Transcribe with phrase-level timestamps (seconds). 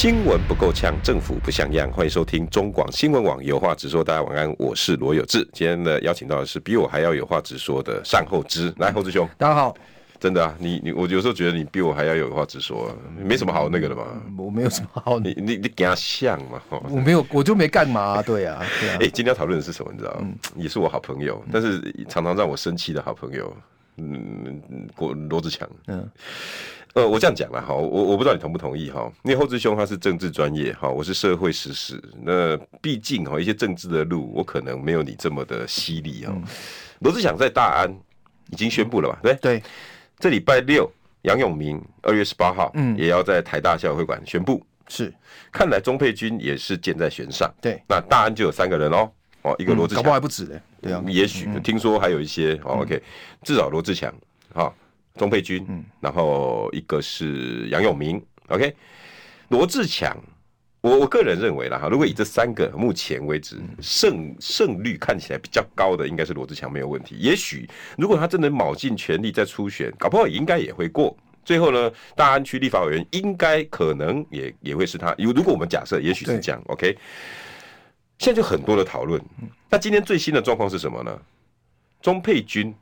[0.00, 1.92] 新闻不够呛，政府不像样。
[1.92, 4.02] 欢迎收听中广新闻网有话直说。
[4.02, 5.46] 大家晚安，我是罗有志。
[5.52, 8.72] 今天呢，邀请到的是比我还要有话直说的单厚之。
[8.78, 9.76] 来，厚之兄，大家好。
[10.18, 12.90] 真的啊，你你我有时候觉得你比我还要有话直说，
[13.22, 14.06] 没什么好那个的嘛。
[14.38, 16.62] 我没有什么好，你你你给他像嘛？
[16.88, 18.22] 我没有，我就没干嘛、啊。
[18.22, 19.92] 对啊， 哎、啊欸，今天要讨论的是什么？
[19.92, 20.20] 你知道吗？
[20.22, 23.54] 嗯、也是我好朋友，但是常常让我生气的好朋友。
[23.98, 24.62] 嗯，
[24.96, 25.68] 郭罗志强。
[25.88, 26.08] 嗯。
[26.94, 29.10] 呃，我这样讲了哈，我我不知道你同不同意哈。
[29.22, 32.02] 因为后志兄他是政治专业哈，我是社会实事。
[32.22, 36.34] 那毕竟哈，一些政治的路，我可能没有你这么的犀利哦。
[36.98, 37.88] 罗志祥在大安
[38.50, 39.18] 已经宣布了吧？
[39.22, 39.62] 对对，
[40.18, 40.90] 这礼拜六
[41.22, 44.60] 杨永明二月十八号，嗯，也要在台大校友会馆宣布。
[44.88, 45.14] 是，
[45.52, 47.48] 看来钟佩君也是箭在弦上。
[47.62, 49.08] 对，那大安就有三个人哦，
[49.42, 50.60] 哦，一个罗志强，搞不好还不止嘞。
[50.82, 52.58] 对啊，也许听说还有一些。
[52.64, 53.00] OK，
[53.44, 54.12] 至少罗志强
[54.52, 54.74] 哈。
[55.20, 58.18] 钟佩君，嗯，然后一个是杨永明
[58.48, 58.74] ，OK，
[59.48, 60.16] 罗志强，
[60.80, 67.16] 我我个人认为啦哈，如果以这三个目前为止胜胜率看起来比较高的，应该是罗志强没有问题。
[67.16, 71.14] 也许如果他真的卯尽全力在初选，搞不好应该也会过。
[71.44, 75.14] 最后呢，大安区立法委员应该可能也也会是他。
[75.18, 76.96] 如如果我们假设，也许是这样，OK，
[78.16, 79.20] 现在就很多的讨论。
[79.68, 81.20] 那今天最新的状况是什么呢？
[82.00, 82.74] 钟佩君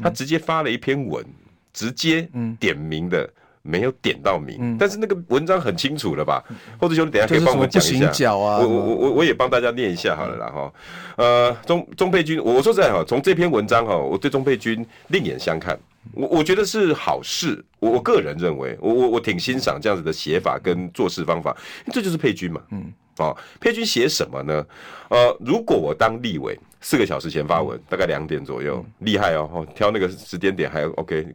[0.00, 1.26] 他直接发了一篇文。
[1.72, 3.28] 直接点名的
[3.62, 6.42] 没有点到名，嗯、但是那个文章很清楚了吧？
[6.80, 8.30] 或者兄，弟等下可以帮我们讲一下。
[8.32, 10.72] 啊、我我我我也帮大家念一下好了啦哈。
[11.16, 15.78] 呃，钟钟佩君，我说实在哈，从这篇文章哈，我对钟佩君另眼相看，
[16.14, 17.62] 我我觉得是好事。
[17.78, 21.54] 我我个人认为，我我我挺欣赏这样子的写法跟做事方法，
[21.92, 22.62] 这就是佩君嘛。
[22.70, 24.66] 嗯，哦，佩君写什么呢？
[25.10, 31.26] 呃，如果我当立委，四个小时前发文，大概两点左右，厉害哦，挑那个时间点还 OK。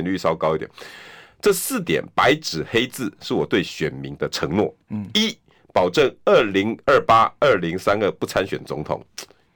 [0.00, 0.70] 点率稍高一点，
[1.40, 4.74] 这四点白纸黑字是我对选民的承诺。
[4.88, 5.36] 嗯，一
[5.72, 9.04] 保证二零二八、二零三二不参选总统，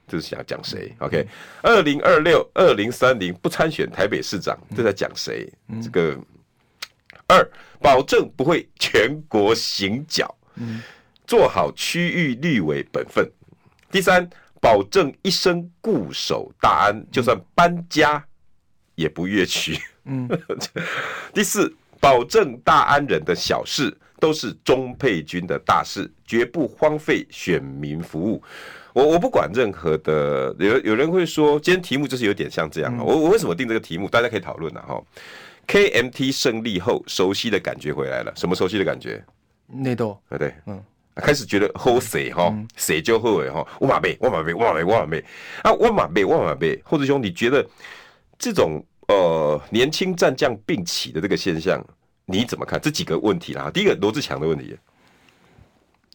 [0.07, 1.27] 这是想讲谁？OK，
[1.61, 5.51] 二零二六、二零三零不参选台北市长，这在讲谁？
[5.81, 6.17] 这个
[7.27, 7.49] 二
[7.79, 10.33] 保证不会全国行脚，
[11.25, 13.29] 做好区域立委本分。
[13.91, 14.27] 第三，
[14.59, 18.25] 保证一生固守大安，就算搬家
[18.95, 19.73] 也不越区。
[19.73, 19.81] 嗯，
[21.33, 28.41] 第四，保证大安人的小事都是钟沛君的大事，绝不荒废选民服务。
[28.93, 32.97] 我我不管任何的，有有人会说，今天题目就是有点像这样。
[32.97, 34.09] 我我为什么定这个题目？
[34.09, 34.99] 大家可以讨论了哈。
[35.67, 38.33] KMT 胜利后，熟悉的感觉回来了。
[38.35, 39.23] 什么熟悉的感觉？
[39.67, 40.81] 内斗，对对，嗯，
[41.15, 43.63] 开始觉得好谁哈，谁就后悔哈。
[43.79, 45.23] 我马背，我马背，我马背，我马背
[45.61, 46.81] 啊，我马背，我马背。
[46.83, 47.63] 厚之兄，你觉得
[48.39, 48.83] 这种？
[49.07, 51.83] 呃，年轻战将并起的这个现象，
[52.25, 52.79] 你怎么看？
[52.79, 54.77] 这几个问题啦，第一个罗志强的问题。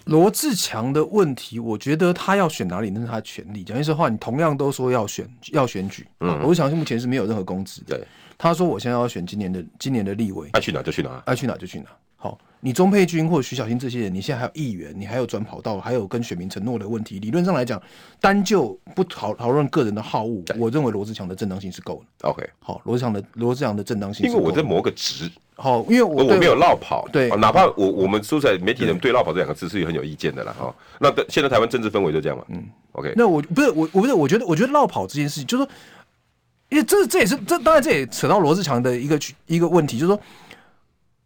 [0.05, 3.63] 罗志强的问题，我觉得他要选哪里那是他的权利。
[3.63, 7.97] 讲句实话，你同样都说要选要选举，嗯，罗志强目前是没有任何公职的。
[7.97, 11.87] 对，他说我现在要选今年的今年的立委，爱去哪就去哪，爱去哪就去哪。
[12.17, 12.39] 好。
[12.65, 17.19] 你钟佩君或者徐小新这些人，你现在还有议员，你还有转跑道，还有跟选民承诺的问题。
[17.19, 17.83] 理论上来讲，
[18.21, 22.29] 单就不讨讨论个人的好恶，我认为罗志强的正当性是够的。
[22.29, 25.29] OK，好，罗志强的罗志强的正当性是，因为我在谋个职。
[25.57, 30.73] 好，因为我我没有绕跑，对，哪怕我我们说在媒体人对绕跑这两个字是很有意见的了哈。
[31.01, 32.45] 对那现在台湾政治氛围就这样嘛。
[32.49, 35.71] 嗯，OK，那我不是我我不是我觉得我觉得绕跑这件事情，就是说，
[36.69, 40.21] 因为这这也是这当然这也扯到罗志强的一个一个问题，就是说。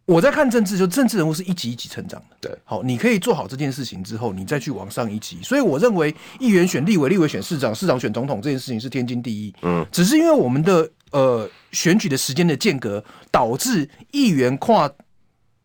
[0.07, 2.37] 我在看政治，就政治人物是一级一级成长的。
[2.39, 5.43] 对，好，你可以做好这件事情之后，你再去往上一级。
[5.43, 9.53] 所以我认为，议员选立委，立委选市长，市长选总统这件事情是天经地义。
[9.63, 14.89] 嗯，只是因为我们的呃选举的时间的间隔，导致议员跨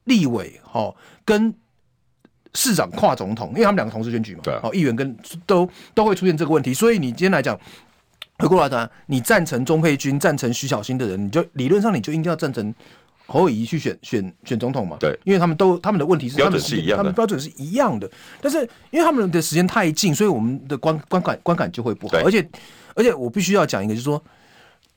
[0.04, 1.54] 立委，好跟
[2.54, 4.40] 市长跨总统，因为他们两个同时选举嘛。
[4.42, 5.16] 对，好，议员跟
[5.46, 6.74] 都都会出现这个问题。
[6.74, 7.56] 所以你今天来讲，
[8.38, 12.74] 回过来讲，你赞成钟佩君、赞成徐小新的人，你就理论上你就应该要赞成。
[13.32, 14.98] 侯友谊去选选选总统嘛？
[15.00, 18.08] 对，因为他们都他们的问题是标准是一样的，他们标准是一样的。
[18.42, 22.18] 但是因为他们的时间太近，所以我们的观观感观感就会不好。
[22.18, 22.46] 而且
[22.94, 24.22] 而且我必须要讲一个，就是说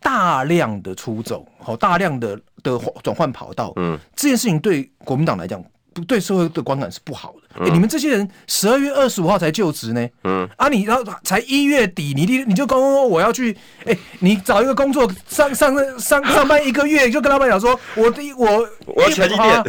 [0.01, 5.63] 大量的出走，好大量的的转换跑道，嗯，这件事情对国民党来讲
[5.95, 7.47] 不对社会的观感是不好的。
[7.53, 19.63] 哎、嗯欸，你们这些人十二月二十五号才就职呢，嗯，啊，你要才一月底，你你你就跟我说我要去，哎、欸，你找一个工作上上上上班一个月，就跟老板讲说，我第我我要前一点，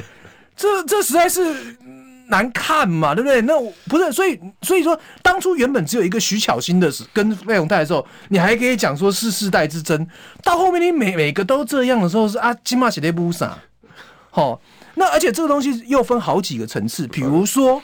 [0.56, 1.76] 这这实在是。
[2.28, 3.40] 难看嘛，对不对？
[3.42, 3.54] 那
[3.88, 10.04] 不是，所以所以说，当初原本只有一个徐巧芯的跟费永泰的时候，你还可以讲说是世代之争。
[10.42, 13.56] 到后面你每每个都这样的时候，是啊，金马写的不傻。
[14.30, 14.60] 好，
[14.96, 17.80] 那而且这个东西又分好几个层次，比如说，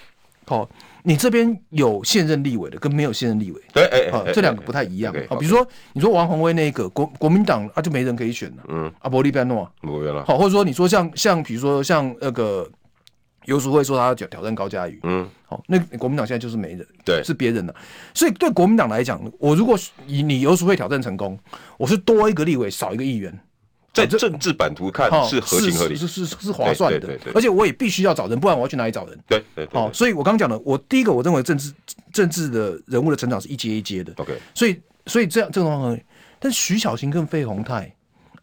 [0.47, 0.69] 好，
[1.05, 5.15] 你这边有现任立委的，跟没有现任立委，对，哎，好，这两个不太一样。
[5.29, 8.65] 好，比如说你说王宏威那个国国民党啊，就没人可以选了。
[8.69, 10.25] 嗯，阿，伯利班诺，没有了。
[10.25, 12.69] 好，或者说你说像像比如说像那个。
[13.47, 17.75] 游淑慧说他要挑挑战高嘉瑜，嗯，好，那国民党现在就是没人，对，是别人了，
[18.15, 19.77] 所以对国民党来讲，我如果
[20.07, 21.37] 以你游淑慧挑战成功，
[21.77, 23.37] 我是多一个立委，少一个议员，
[23.93, 29.19] 在政治版图看是合情合理，是是是，是划算的，而且我也必须要找人，不然我要去哪里找人？
[29.29, 31.73] 对对，好，所以我刚刚讲的，我第一个我认为政治
[32.13, 36.01] 政治的人物的成长是一阶一阶的，OK，所以所以这样这种，
[36.39, 37.95] 但徐小琴跟费鸿泰。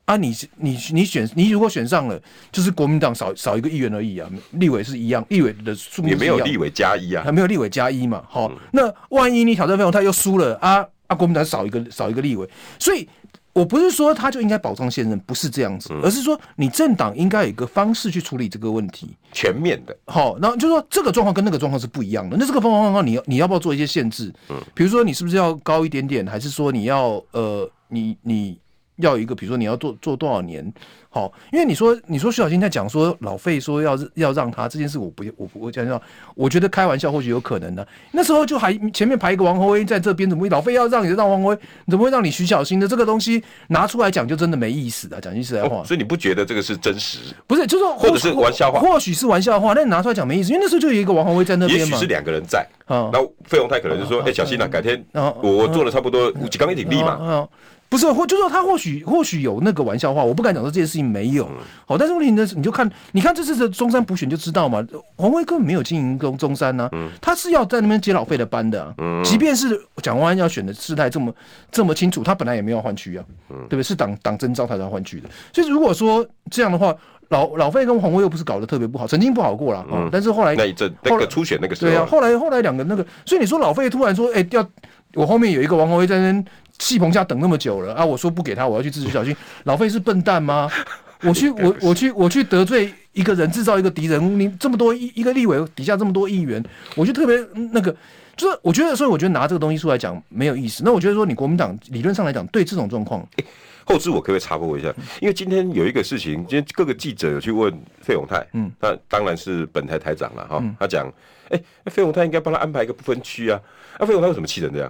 [0.06, 2.20] 啊你，你你你选你如果选上了，
[2.52, 8.24] 就是国民党少少一个议员而已啊，立委是一样，立委的数目也没有立委加一啊，还没有立委加一嘛。
[8.28, 12.50] 好，嗯、那万一你挑战费鸿泰又输了啊啊，国民党少一个少一个立委，
[12.80, 13.08] 所以
[13.54, 19.96] 我不是说他就应该保障现任，不是这样子，嗯、而是说你政党应该有一个方式去处理这个问题，全面的。
[20.06, 22.38] 好，然后就是说这个状况跟那个状况是不一样的。
[22.38, 24.34] 那这个方方方你要你要不要做一些限制？
[24.50, 28.60] 嗯，比如说你是不是要高一点点，还是说你要呃你你。
[29.00, 30.74] 要一个，比如说你要做做多少年，
[31.10, 36.00] 好，因为你说你说徐小新在讲说老费说要要让他这件事，我不我不我讲讲，
[36.36, 37.86] 我觉得开玩笑或许有可能的。
[38.12, 41.58] 那时候就还前面排一个王宏威在这边，怎么会老费要让你让王宏威，
[41.88, 45.20] 怎么会让你徐小新的这个东西拿出来讲，就真的没意思的。
[45.20, 47.20] 讲句实在话，所以你不觉得这个是真实？
[47.48, 53.10] 不是，就是或者是玩笑话，或许是玩笑话，那你拿出来讲没意思，因为那时候就有一个王宏威在那边嘛，也许是两个人在啊。
[53.12, 57.48] 那费鸿泰可能就说，哎，小心啊，改天我我做了差不多几缸一挺力嘛。
[57.90, 61.50] 不是，或就说他或许或许有那个玩笑话，我不敢讲说这件事情没有。
[61.88, 66.88] 好，但是问题呢，你就看，你看这次的中山补选就知道嘛，黄威根本没有经营中中山呐，
[67.20, 68.94] 他是要在那边接老费的班的。
[69.24, 69.68] 即便是
[70.04, 71.34] 蒋万安要选的事态这么
[71.72, 73.84] 这么清楚，他本来也没有换区啊，对不对？
[73.84, 75.28] 是党党征召他才换区的。
[75.52, 76.96] 所以如果说这样的话，
[77.30, 80.08] 老老费跟黄威又不是搞得特别不好，曾经不好过了啊。
[80.12, 84.68] 但是后来那一阵那个初选那个时候，对啊，后来后来两个那个，所以你说老费突然说，哎，要
[85.16, 86.44] 我后面有一个王鸿薇在那
[86.80, 86.90] 边。
[86.90, 88.06] 戏棚下等那么久了啊！
[88.06, 89.36] 我说不给他，我要去自取小心。
[89.66, 90.70] 老费是笨蛋吗？
[91.24, 94.40] 我去，我我去，我去得罪一个人，制造一个敌人。
[94.40, 96.64] 你这么多一一个立委底下这么多议员，
[96.96, 97.38] 我就特别
[97.74, 97.94] 那个，
[98.38, 100.82] 就是我觉得，所以我觉得拿这个东西出来讲没有意思。
[100.86, 103.46] 那我觉得说，你国民党理论上来讲，对这种状况，欸，
[103.86, 104.94] 后制我可不可以插播一下？
[105.20, 107.70] 因为今天有一个事情，今天各个记者有去问
[108.02, 110.64] 费永泰，嗯，那当然是本台台长了哈。
[110.80, 111.12] 他讲，
[111.50, 113.60] 哎，费永泰应该帮他安排一个不分区啊。
[114.00, 114.90] 那费永泰为什么气成这样？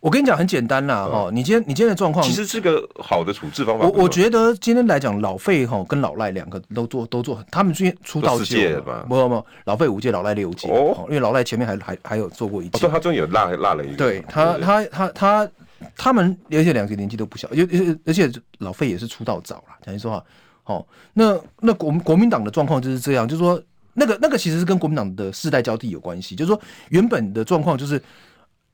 [0.00, 3.84] 我跟你讲很简单啦，哈，你今天你今天的状况其实是个好的处置方法。
[3.84, 13.96] 我我觉得今天来讲，老费哈跟老赖两个都做都做，他们今天出道届嘛，没有没有，老费五届，老赖六届哦，因为老赖前面还还还有做过一届，所以他终于有落落了一个。
[13.96, 15.50] 对他他他他
[15.96, 20.22] 他们而且两个年纪都不小，而且而且老费也是出道早了，讲句实话，
[20.62, 23.60] 好，那那国国民党的状况就是这样，就是说
[23.94, 26.60] 那个那个其实是跟国民党的世代交替有关系，就是说
[26.90, 28.00] 原本的状况就是。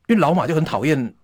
[0.07, 1.15] 因为老马就很讨厌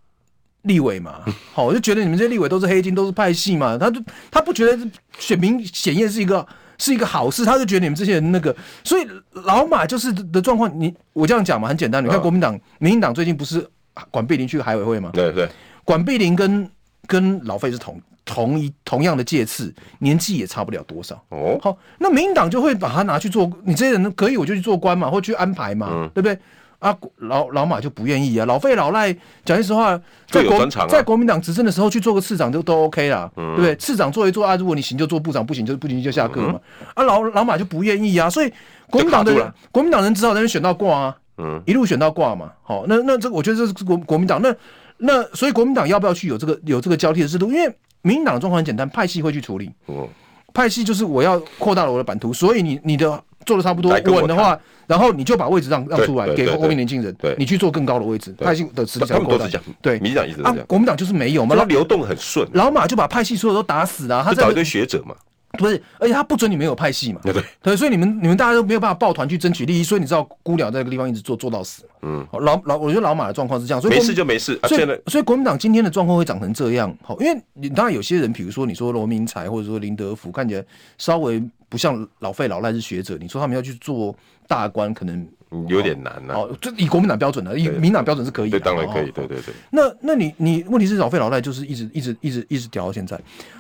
[0.63, 1.21] 立委嘛，
[1.53, 4.01] 好，我就觉得你们这些立委都是黑金，都是派系嘛，他就
[4.31, 13.67] 他不觉得选民检验是一个是一个好事，他就觉得你们这些人那个，所以老马就是的状况，你我这样讲嘛，很简单，你看国民党、民进党最近不是
[14.11, 15.49] 管碧林去海委会嘛，对对，
[15.85, 16.71] 管碧林跟
[17.07, 26.39] 跟老费是同同一同样的届次，年纪也差不了多少，哦，好，那民进党就会把他拿去做，你这些人可以我就去做官嘛，或去安排嘛，嗯、对不对？
[26.81, 28.45] 啊，老老马就不愿意啊。
[28.45, 29.97] 老费老赖，讲句实话，
[30.29, 33.79] 在国、啊、在国民党执政的时候去做个市长就都 OK 啦，嗯、对不对？
[33.79, 36.59] 市长做一做啊，如果你行就做部长，不行就不行就下课嘛。
[36.81, 38.53] 嗯、啊，老老马就不愿意啊，所以
[38.91, 42.51] 国民党的国民党人只好在那边选到挂啊，嗯，一路选到挂嘛。
[42.63, 44.55] 好，那那这我觉得这是国国民党那
[44.97, 47.53] 那所以国民党要不要去有这个有这个交替的制度？
[47.53, 47.71] 因为
[48.03, 49.71] 民进党的状况很简单，派系会去处理。
[49.89, 50.09] 嗯，
[50.53, 53.23] 派系就是我要扩大了我的版图，所以你你的。
[53.47, 58.31] 做的差不多稳的话，然后你就把位置让让出来给后面年轻人，你去做更高的位置。
[58.39, 59.49] 派系的实力才扩大。
[59.81, 60.59] 对，民进党一直这样。
[60.69, 62.47] 国民党就是没有嘛，他流动很顺。
[62.53, 65.15] 老马就把派系所有都打死了，他找一堆学者嘛。
[65.59, 67.21] 不是，而且他不准你们有派系嘛？
[67.23, 71.83] 对对，所以你们你们大家都没有办法抱团去争取利益，所以你知道孤鸟在这个地方一直做做到死。
[72.03, 74.59] 嗯，老老，我觉得老马的状况是这样，所以没事就没事。
[74.69, 80.65] 所以所以国民党今天的状况会长成这样，好，因为你当然有些人，比如说你说罗明才或者说林德福，看起来
[80.99, 84.15] 稍微不像老废老赖是学者，你说他们要去做
[84.51, 85.25] 大官，可能
[85.69, 86.35] 有点难呐。
[86.35, 88.59] 哦，就以国民党标准的，以民党标准是可以的。
[88.59, 89.13] 对，当然可以。
[89.13, 89.55] 对对对。
[89.71, 93.17] 那那你你问题是老费老赖就是一直一直一直一直调到现在。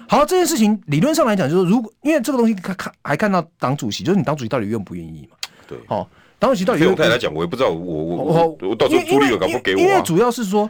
[0.08, 5.36] 好，这件事情理论上来讲，就是如果因为这个东西看看还看到党主席，就是你党主席到底愿不愿意嘛？
[5.68, 5.78] 对。
[5.86, 6.08] 好，
[6.40, 6.80] 党主席到底。
[6.80, 9.80] 费鸿泰来讲，我也不知道，我我我我到时候朱立伦敢不给我？
[9.80, 10.68] 因为主要是说。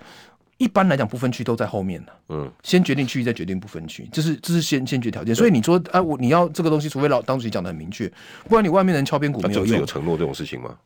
[0.61, 2.13] 一般来讲，不分区都在后面呢。
[2.29, 5.35] 嗯，先决定区域，再决定不分区，这是这是先先决条件。
[5.35, 8.07] 所以你说，哎，我你要这个东西，除非老当主席讲的很明确，
[8.47, 9.79] 不然你外面人敲边鼓没有用。
[9.79, 10.77] 有承诺这种事情吗？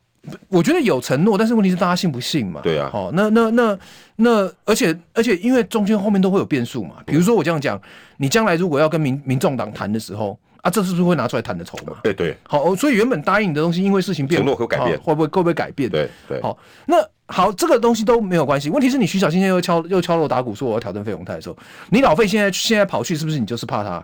[0.47, 2.61] 我觉得有承诺，但是问题是大家信不信嘛？
[2.63, 2.89] 对啊。
[2.89, 3.77] 好，那那那
[4.15, 6.95] 那，而且而且，因为中间后面都会有变数嘛。
[7.05, 7.79] 比如说我这样讲，
[8.15, 10.39] 你将来如果要跟民民众党谈的时候。
[10.65, 11.93] 啊，这是不是会拿出来谈的筹码？
[12.01, 15.87] 对对，好，所以原本答应你的东西，因为事情变，承诺会改变，会不会会不会改变？
[15.87, 16.57] 对对，好，
[16.87, 18.71] 那好，这个东西都没有关系。
[18.71, 21.57] 问题是你徐小新现在又敲又敲锣打鼓说我要挑战费鸿泰的时候，
[21.91, 24.03] 你老费现在现在跑去，是不是你就是怕他？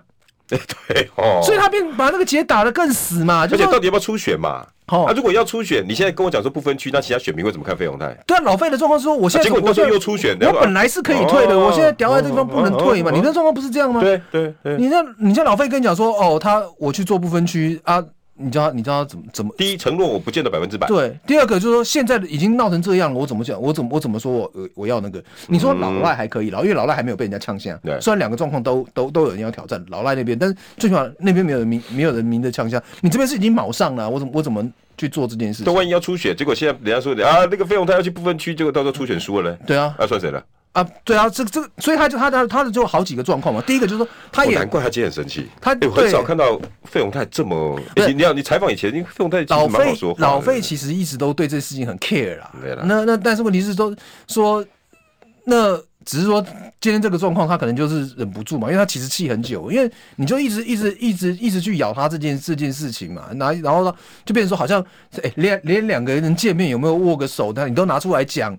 [0.58, 0.60] 对
[0.94, 4.66] 对哦，所以他变把那个结打得更死嘛，而且到底要不要初选嘛？
[4.88, 8.14] 好，那如果要初选，你现在跟我讲说不分区，那其他选民会怎么看费鸿泰？
[8.28, 13.10] 对啊，老费的状况是说，我现在结果到时候又初选，我本来是可以退的，我现在掉在这地方不能退嘛？
[13.10, 14.02] 你那状况不是这样吗？
[14.02, 18.04] 对对对，你那，你像老费跟你讲说，哦，他我去做不分区啊。
[18.42, 19.54] 你知道，你知道怎么怎么？
[19.58, 20.88] 第一，承诺我不见得百分之百。
[20.88, 23.62] 对，第二个就是说，现在已经闹成这样了，我怎么讲？
[23.62, 25.24] 我怎么我怎么说我我要那个？
[25.48, 27.80] 你说老赖还可以，老因为老赖还没有被人家呛下。
[27.84, 32.82] 对，虽然两个状况都都都有人要挑战老赖那边，但是最起码那边没有人明没有人明的呛下。
[33.02, 34.68] 你这边是已经卯上了，我怎么我怎么
[34.98, 35.64] 去做这件事？
[35.64, 39.58] 都万一要出血，结果现在人家说啊，那个费用他要去不分区，结果到时候出选输了嘞。
[39.66, 40.44] 对啊，那算谁了？
[40.74, 43.62] 啊，对啊，这这，所以他就他他他的就好几个状况嘛。
[43.68, 45.50] 第一个就是说，他也难怪他今天很生气。
[45.60, 52.50] 他我很少看到费永泰这么，你你要你采访以前，费永泰老费老费其实一直都对这事情很 care 啦。
[52.86, 53.94] 那那但是问题是说
[54.30, 54.66] 说，
[55.44, 56.42] 那只是说
[56.80, 64.82] 今天这个状况，他可能就是忍不住嘛，因为他其实气很久，因为你就一直一直一直一直去咬他这件这件事情嘛，然后然后呢就变成说好像
[65.22, 68.58] 哎连连两个人见面有没有握个手，那你都拿出来讲。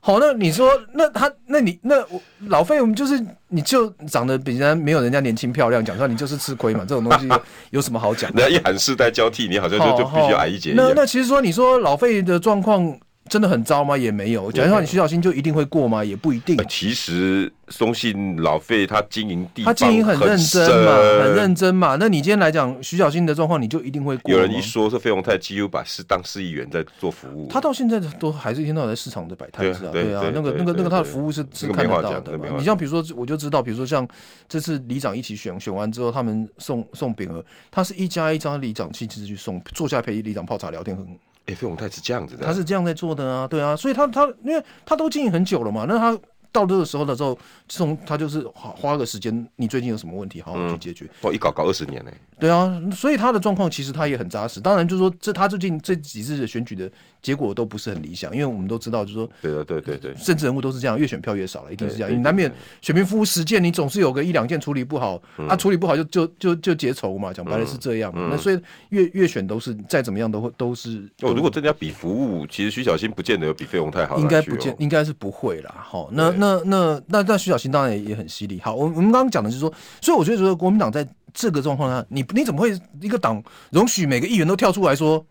[0.00, 7.28] 好，那你说，那他，那你，那我老费，我们就是，你就长得比人家没有人家年轻漂亮，讲出来你就是吃亏嘛，这种东西
[7.70, 8.30] 有什么好讲？
[8.34, 10.72] 人家一喊世代交替，你好像就就必须要矮一截。
[10.76, 12.98] 那那其实说，你说老费的状况。
[13.28, 13.96] 真的很糟吗？
[13.96, 14.50] 也没有。
[14.50, 16.04] 假如说你徐小新就一定会过吗？
[16.04, 16.56] 也不一定。
[16.68, 21.96] 其实松信老费他经营地，他经营很认真嘛，很认真嘛。
[22.00, 24.32] 那你今天来讲徐小新的状况，你就一定会过。
[24.32, 29.92] 有人一说是费鸿泰几乎把市当市议员在做服务，他到现在都还是一天到晚在市场的摆摊子啊。
[29.92, 32.38] 对啊，那个那个那个他的服务是是看得到的。
[32.56, 34.06] 你像比如说，我就知道，比如说像
[34.48, 41.06] 这次里长一起选选完之后，他们送送饼盒，他是一家一家里长亲自去送，坐下陪里长泡茶聊天很。
[41.48, 46.16] 哎，费鸿泰是这样子的，他是这样在做的啊，对啊，所以他他因为他都经营很久了嘛，那他
[46.52, 51.06] 到这个时候的时候，这种他就是花花个时间，你最近有什么问题，好好去解决。
[51.22, 52.10] 哦，一搞搞二十年呢。
[52.40, 54.60] 对啊，所以他的状况其实他也很扎实。
[54.60, 56.88] 当然，就是说这他最近这几次的选举的
[57.20, 62.12] 结果都不是很理想，因为我们都知道，就是说，对的，对对对，政治人物都是这样，越选票越少了，一定是这样。
[62.12, 68.12] 你难免选民服务实践，你总是有个一两件处理不好，啊，处理不好就就就就结仇嘛，讲白了是这样。
[68.14, 71.10] 那所以越越选都是再怎么样都会都是。
[71.22, 75.74] 哦，如果真的要比服务，其实徐小新不见得有比费鸿泰好，应该不见，应该是不会啦。
[75.76, 78.60] 好，那那那那那徐小新当然也很犀利。
[78.60, 81.06] 好，我我们刚刚讲的就是说，所以我觉得说国民党在。
[81.34, 83.40] 这个状况下，你你怎么会一个党
[83.70, 85.24] 容许每个议员都跳出来说，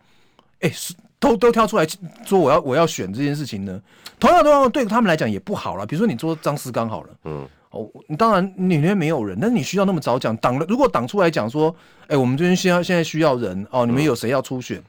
[0.60, 0.72] 哎，
[1.18, 1.86] 都都跳出来
[2.24, 3.82] 说我要我要选这件事情呢？
[4.18, 5.84] 同样的状况对他们来讲也不好了。
[5.84, 11.74] 比如说你说张思刚好了，嗯，哦，你当然你里面没有人，但是你需要那么早讲党的，如果党出来讲说，
[12.06, 14.80] 哎，我们这边现在现在需要人哦，你们有谁要初选？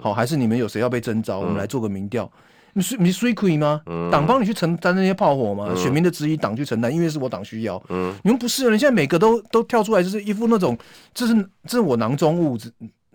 [0.00, 1.40] 好、哦，还是你们有谁要被征召？
[1.40, 2.30] 我们来做个民调。
[2.74, 3.80] 你是你是可以吗？
[4.10, 5.74] 党帮你去承担那些炮火吗？
[5.74, 7.82] 选民的质疑，党去承担，因为是我党需要。
[8.22, 10.76] 你们不是人，现在每个都都跳出来，就是一副那种，
[11.14, 12.58] 这是这是我囊中物。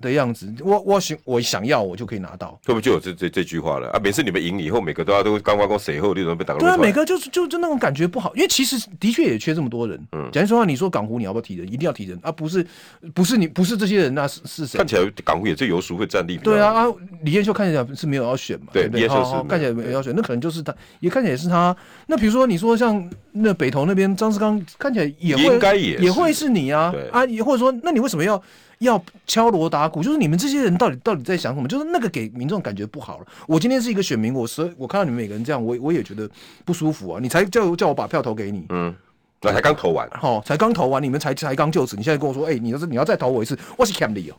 [0.02, 4.00] 的样子，我我想我想要，我就可以拿到，会不会就有这这这句话了啊？
[4.04, 6.56] 每次你们赢以后，每个都要都刚刚刚谁后，那种被打。
[6.56, 10.00] 对啊，每个就是就就那种感觉不好，因为其实的确也缺这么多人。
[10.12, 11.68] 嗯，讲句实话，你说港湖你要不要提人？
[11.68, 12.32] 一定要提人啊！
[12.32, 12.66] 不是
[13.14, 14.78] 不是你不是这些人，那是是谁？
[14.78, 16.38] 看起来港湖也最有属会战力。
[16.38, 16.88] 对啊啊！
[17.24, 18.68] 李彦秀看起来是没有要选嘛？
[18.74, 21.76] 对，李彦秀是看起来没有要选，那可能就是他，也看起来也是他。
[22.08, 27.26] 那比如说你说像那北投那边张志刚，看起来也会应该也也会是你啊啊！
[27.26, 28.42] 也或者说，那你为什么要？
[28.80, 31.68] 要敲锣打鼓，就是你们这些人到底到底在想什么？
[31.68, 33.28] 就是那个给民众感觉不好了。
[33.48, 36.30] 我今天是一个选民，我所以我看到你们每个人这样，我我也觉得
[36.66, 37.20] 不舒服啊。
[37.22, 38.96] 你才叫叫我把票投给你，嗯，
[39.42, 44.36] 那才刚投完，好，才刚投完，你们才才刚就职，你现在跟我说，哎、欸，你要是你要再投我一次，我是 c a m 理哦。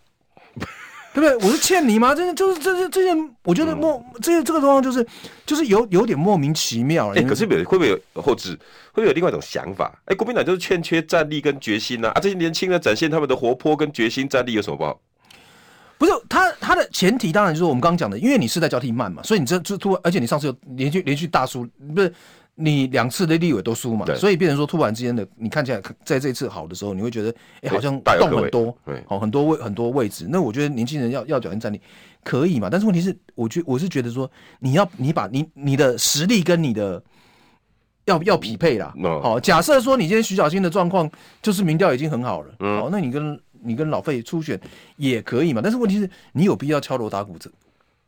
[1.12, 1.48] 对不对？
[1.48, 2.14] 我是欠你吗？
[2.14, 3.10] 这些就是这些这些，
[3.42, 5.04] 我觉得莫、嗯、这些这个状况就是
[5.44, 7.08] 就是有有点莫名其妙。
[7.10, 8.50] 哎、欸，可是会不会有后置？
[8.92, 9.92] 会不会有另外一种想法？
[10.04, 12.12] 哎、欸，国民党就是欠缺战力跟决心呐啊！
[12.14, 15.00] 啊，这些年轻人展现他们的活泼跟决心、战力有什么不好？
[15.98, 22.12] 不是他他的前提当然就是我们刚刚讲的，因为你世代交替慢嘛，所以你这这突然，而且你上次又连续连续大输，不是？
[22.60, 27.30] 你两次的立委都输嘛，所以变成说突然之间的，你看起来在这一次好的时候，你会觉得
[27.62, 28.76] 哎、欸，好像动很多，
[29.06, 30.26] 好很多位很多位置。
[30.28, 31.80] 那我觉得年轻人要要表现战力
[32.22, 37.02] 可以嘛，但是问题是，我觉我是觉得说，你要你把你你的实力跟你的
[38.04, 38.94] 要要匹配啦。
[39.22, 44.60] 好，假设说你今天徐小新的状况就是民调已经很好了，好，那你跟你跟老费初选
[44.96, 47.50] 也可以嘛，但是问题是，你有必要敲锣打鼓这？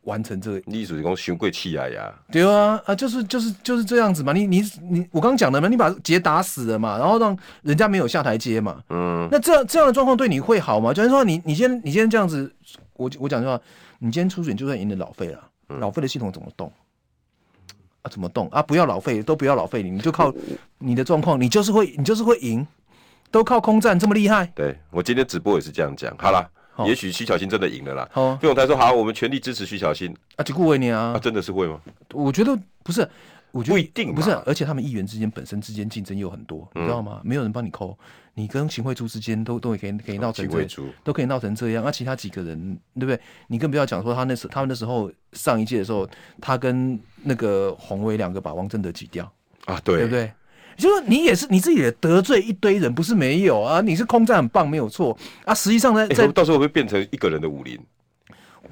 [0.03, 2.13] 完成这个，你属于讲伤过气来呀？
[2.31, 4.33] 对啊，啊，就是就是就是这样子嘛。
[4.33, 8.83] 你你你，我刚刚讲的嘛，你把杰打死了嘛，然后让人家没有下台阶嘛。
[8.89, 10.93] 嗯，那这样这样的状况对你会好吗？
[10.93, 12.53] 就是说你，你你先你先这样子，
[12.95, 13.59] 我我讲句话，
[13.99, 16.71] 你今天出选就算赢了老费了，嗯、老费的系统怎么动？
[18.01, 18.61] 啊，怎么动啊？
[18.61, 20.33] 不要老费，都不要老费，你就靠
[20.79, 22.67] 你的状况，你就是会你就是会赢，
[23.31, 24.45] 都靠空战这么厉害。
[24.53, 26.49] 对，我今天直播也是这样讲，好了。
[26.85, 28.09] 也许徐小新真的赢了啦。
[28.13, 31.79] 哦费永泰说：“好，我们全力支持徐小新。”啊，就顾维你啊，真的是会吗？
[32.13, 33.07] 我觉得不是，
[33.51, 34.31] 我觉得不一定，不是。
[34.45, 37.21] 而且他们议员之间本身之间竞争又很多，你知道吗？
[37.23, 37.97] 没有人帮你抠，
[38.33, 40.69] 你跟秦慧珠之间都都可以可以闹成这样，
[41.03, 41.83] 都可以闹成这样。
[41.83, 43.19] 那其他几个人，对不对？
[43.47, 46.09] 你更不要讲说他那时他们那时候上一届的时候，
[46.41, 49.31] 他跟那个洪威两个把王正德挤掉
[49.65, 50.31] 啊，对，对不对？
[50.77, 53.81] 就是你也是你自己也得罪一堆人，不是没有啊？
[53.81, 55.53] 你是空战很棒，没有错啊。
[55.53, 57.79] 实际上呢，在到时候会变成一个人的武林。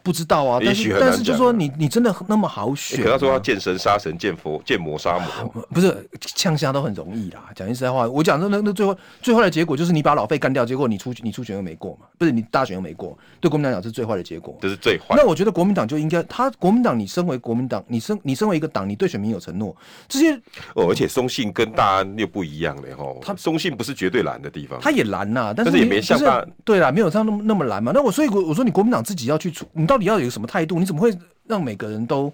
[0.04, 3.04] 不知道啊，但是但是就说你你真的那么好选？
[3.04, 7.50] 可他说要见神杀神，见佛见魔杀魔，不是呛虾都很容易啦。
[7.56, 15.16] 讲句实在话，我讲的那那最后最坏的结果就是你把老费干掉，结果你出你出选又没过嘛，不是你大选又没过，对国民党讲是最坏的结果，这是最坏。
[15.16, 19.76] 那我觉得国民党就应该，他国民党你身为国民党，你身你身为一个党，你对选民有承诺，
[20.08, 20.34] 这些
[20.74, 27.92] 哦，而且松信跟大安又不一样嘞哈，他松信不是绝对蓝的地方，他也蓝呐，但是也没像大对啦，没有像那么那么蓝嘛。
[27.94, 30.80] 那我所以我我说你国民党自己要去出，你到底要有什么态度？
[30.80, 31.14] 你怎么会
[31.48, 32.32] 让每个人都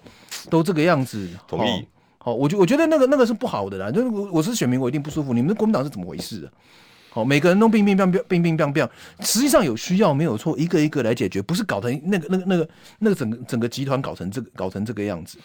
[0.48, 1.28] 都这个样子？
[1.48, 1.84] 同意？
[2.18, 3.90] 好，我觉我觉得那个那个是不好的啦。
[3.90, 5.34] 就是我我是选民，我一定不舒服。
[5.34, 6.48] 你们的国民党是怎么回事？
[7.10, 8.88] 好，每个人都乒乒乓乓，乒乒乓乓。
[9.22, 12.68] 实际上有需要没有错，一个一个来解决，不是搞成那个那个那个
[13.00, 15.36] 那个整个整个集团搞成这个搞成这个样子。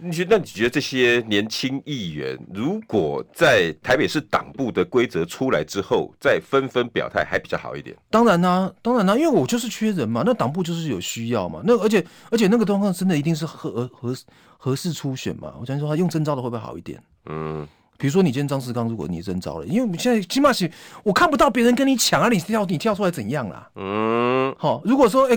[0.00, 0.36] 你觉得？
[0.36, 7.96] 那你觉得这些年轻议员，如果在台北市党部的规则出来之后，再纷纷表态，还比较好一点？
[8.10, 11.60] 当然啦、啊，当然啦、啊，因为我就是缺人嘛，那党部就是有需要嘛。
[11.64, 14.16] 那而且而且那个状况真的一定是合合
[14.56, 15.54] 合适初选嘛？
[15.60, 17.02] 我想说，他用征召的会不会好一点？
[17.26, 17.66] 嗯。
[18.02, 20.68] 比如说，你今天张世刚，如果你征召了，因为我们现在起码是，
[21.04, 23.70] 我看不到别人跟你抢啊，你跳你跳出来怎样啦？
[23.76, 25.36] 嗯，好，如果说，哎、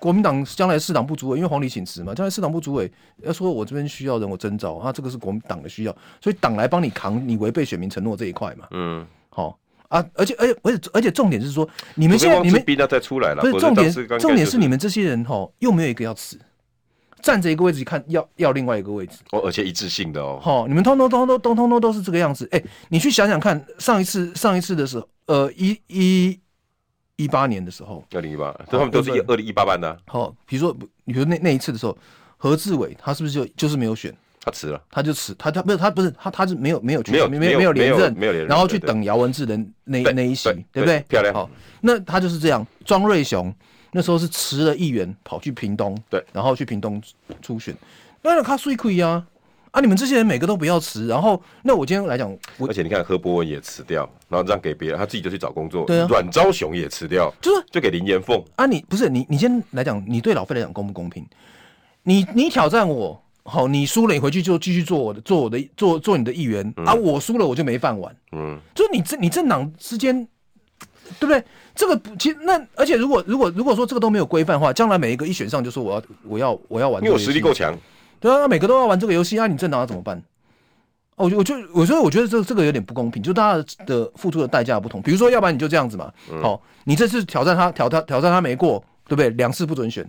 [0.00, 8.66] 国民党将来市党部主委，因为黄礼请辞嘛，将来市党部主委要说，我这边需要人，我征召啊，这个是国民党的需要，所以党来帮你扛你违背选民承诺这一块嘛。
[8.70, 16.40] 嗯，好啊，而且而且而且而且重点是说，你们现在你们逼他再出来了，不是重点，重点是你们这些人哈，又没有一个要辞。
[17.26, 20.38] 站着一个位置，看要要另外一个位置哦，而且一致性的哦。
[20.40, 22.48] 好，你们通通通通通通通都是这个样子。
[22.52, 26.38] 哎、欸，你去想想看，上一次上一次的时候，呃，一一
[27.16, 29.98] 一八年的时候，二零一八，他们都是二零一八班的。
[30.06, 30.72] 好，比如说，
[31.04, 31.98] 比如那那一次的时候，
[32.36, 34.16] 何志伟他是不是就就是没有选？
[34.40, 41.00] 他辞了，他就辞，他他不是他不是他他是没有没有没有没有没有连任，没有连任，然后去等姚文智的那那一席，对不对？
[41.08, 41.34] 漂亮。
[41.34, 43.52] 好，那他就是这样，庄瑞雄。
[43.96, 47.02] 那时候是辞了议员，跑去屏东，对，然后去屏东
[47.40, 47.74] 初选，
[48.20, 49.26] 那他税亏啊
[49.70, 49.80] 啊！
[49.80, 55.86] 你们这些人每个都不要辞，然后那我今天来讲，而且你看何博文也辞掉，然后让给别人，他自己就去找工作。
[55.86, 58.66] 对啊，阮昭雄也辞掉，就是就给林延凤啊！
[58.66, 61.26] 你不是你，你先来讲，你对老费来讲公不公平？
[62.02, 66.92] 你你挑战我，好，你输了，你回去就继续做我的，做我的，做做你的议员、嗯、啊！
[66.92, 68.14] 我输了，我就没饭碗。
[68.32, 70.28] 嗯，就是你这你政党之间。
[71.18, 71.42] 对不对？
[71.74, 77.74] 这个其实那而且如果如果如果说这个都没有规范的话，将来每一个一选上就说我要我要我要玩这个，因为我实力够强，
[78.20, 80.22] 对啊，每个都要玩这个游戏，那、啊、你政党要怎么办？
[81.16, 85.00] 哦，我就我所以我觉得这这个有点不公平，就大家的付出的代价不同。
[85.00, 89.30] 比如说，要不然你就这样子嘛，好、嗯哦，你这次挑战他挑他挑战他没过，对不对？
[89.30, 90.04] 两次不准选，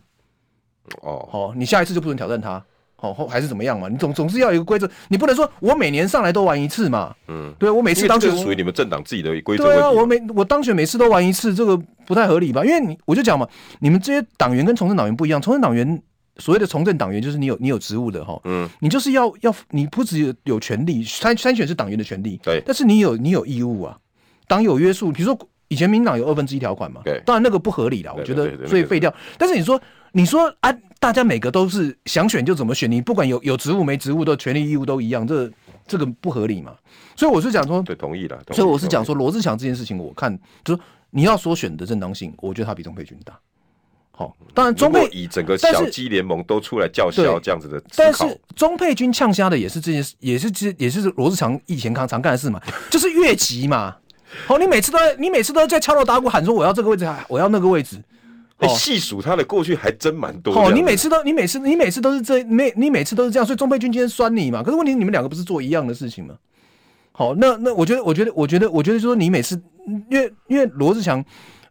[1.01, 2.63] 哦，好、哦，你下一次就不准挑战他。
[2.99, 3.87] 好，后还是怎么样嘛？
[3.87, 7.15] 你总总是要有一个规则，你不能说我每年上来都玩一次嘛？
[7.27, 9.65] 嗯，对，我每次当选属于你们政党自己的规则。
[9.65, 12.65] 对啊，我每我当选每次都玩一次，这个不太合理吧？
[12.65, 13.47] 因为你我就讲嘛，
[13.79, 16.01] 你们这些党员跟从政党员不一样，从政党员
[16.37, 23.95] 所谓的从政党员就是你有你有职务的哈，嗯，你就是要要你不只有有权利参参选是党员的权利，对，但是你有你有义务啊，
[24.47, 29.13] 党有约束，比如说以前民党有二分之一条款嘛，对，当然那个不合理了，我觉得所以废掉。
[29.37, 29.79] 但是你说
[30.13, 35.51] 你说啊，大家每个都是想选就怎么选，你不管有有职务没职务的权利义务都一样，这
[35.85, 36.73] 这个不合理嘛。
[37.15, 38.39] 所以我是讲说，对，同意了。
[38.51, 43.37] 所以我是讲说罗志祥这件事情，我看就是你要说选的正当性，我觉得他比钟佩君大。
[44.11, 48.23] 好，当然钟佩以整个小鸡联盟都出来叫嚣这样子的，但是
[48.55, 53.95] 钟佩君呛瞎的也是这件事，也是这也是罗志祥以前常常干的事嘛，就是越级嘛。
[54.45, 58.01] 好，你每次都在你每次都在敲锣打鼓喊说我要这个位置，我要那个位置。
[58.59, 60.53] 你细数他的过去还真蛮多。
[60.53, 64.63] 哦，你每次都你每次你每次都是这每你每次都是这样，所以钟佩君今天酸你嘛。
[64.63, 66.35] 可是问题是你们两个不是做一样的事情吗？
[67.11, 69.61] 好，那那我觉得我觉得我觉得我觉得说你每次
[70.09, 71.23] 因为因为罗志祥，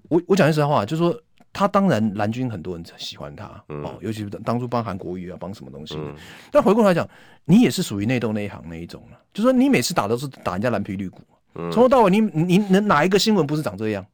[0.09, 1.19] 我我讲句实话，就是说。
[1.59, 5.95] 他当然蓝军很多人喜欢他，嗯、哦，尤其是当初帮韩国瑜啊，帮什么东西。
[5.97, 6.15] 嗯、
[6.53, 7.09] 但回过头来讲，
[7.47, 9.19] 你也是属于内斗那一行那一种了。
[9.33, 11.23] 就说你每次打都是打人家蓝皮绿骨，
[11.57, 14.05] 从、嗯、头到尾你你能哪一个新闻不是长这样？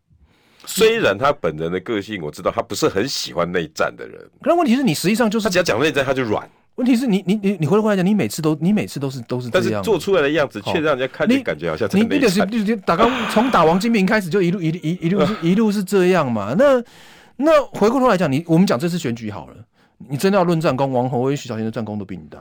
[0.64, 4.20] 虽然他本人的个性我知道，他不是很喜欢内战的人。
[4.40, 6.48] 可是问题是你实际上就是他只要讲内战他就软。
[6.76, 16.54] 问题是你你你你回过头来讲，你每次都你每次都是都是这样，但是做出来的样子却让人家看你感觉好像你你就是就是打刚从打王金平开始就一路一路一一路是一路是这样嘛？
[16.58, 16.82] 那。
[17.36, 19.54] 那回过头来讲，你我们讲这次选举好了，
[20.10, 22.38] 你真的要论战功，王宏威、徐小天的战功都比你大。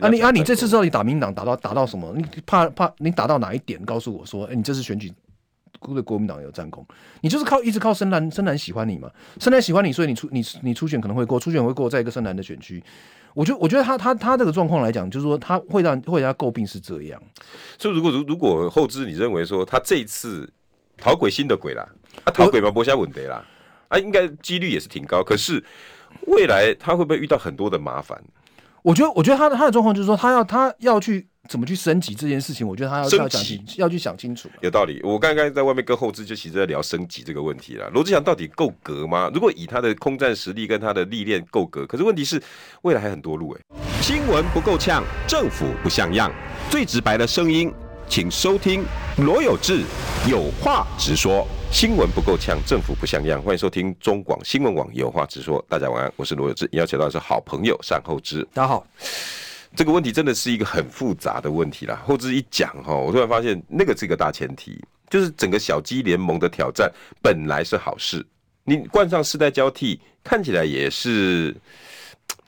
[0.00, 2.14] 啊你啊你这次到底打民党打到打到什么？
[2.16, 3.84] 你怕怕你打到哪一点？
[3.84, 5.12] 告诉我说，哎、欸，你这次选举
[5.80, 6.86] 对国民党有战功，
[7.20, 9.10] 你就是靠一直靠深蓝深蓝喜欢你嘛？
[9.40, 12.82] 深蓝喜欢你，所以你出你你初选可能会过，初选会过，在一个深蓝的选区，
[13.34, 17.20] 我觉得我觉得他他他这个状况来讲，就是说他会让会让他诟病是这样。
[17.76, 20.48] 所以如果如如果后知你认为说他这一次
[20.96, 21.84] 讨鬼新的鬼啦，
[22.24, 23.44] 他讨鬼嘛不下稳得啦。
[23.88, 25.62] 啊，应该几率也是挺高，可是
[26.28, 28.20] 未来他会不会遇到很多的麻烦？
[28.86, 33.42] 我觉得，我觉得他的他的状况就是说，他要他要去怎么去升级这件事情，我觉得他要要讲
[33.78, 34.48] 要去想清楚。
[34.60, 37.90] 有道理，我刚刚在外面跟后置就其实在聊升级这个问题了。
[37.90, 39.28] 罗志祥到底够格吗？
[39.34, 42.40] 如果以他的空战实力跟他的历练够格，可是问题是
[42.82, 44.00] 未来还很多路哎、欸。
[44.00, 46.30] 新闻不够呛，政府不像样，
[46.70, 47.74] 最直白的声音，
[48.08, 48.84] 请收听
[49.16, 49.82] 罗有志
[50.30, 51.44] 有话直说。
[51.70, 53.42] 新闻不够呛，政府不像样。
[53.42, 55.62] 欢迎收听中广新闻网，有话直说。
[55.68, 56.66] 大家晚安，我是罗有志。
[56.72, 58.46] 邀请到的是好朋友单厚之。
[58.54, 58.86] 大家好，
[59.74, 62.02] 这个问题真的是一个很复杂的问题啦。
[62.06, 68.24] 厚之一讲哈，我突然发现那个是一个大前提，就是整个小鸡联盟的挑战本来是好事，
[68.64, 71.54] 你冠上世代交替，看起来也是。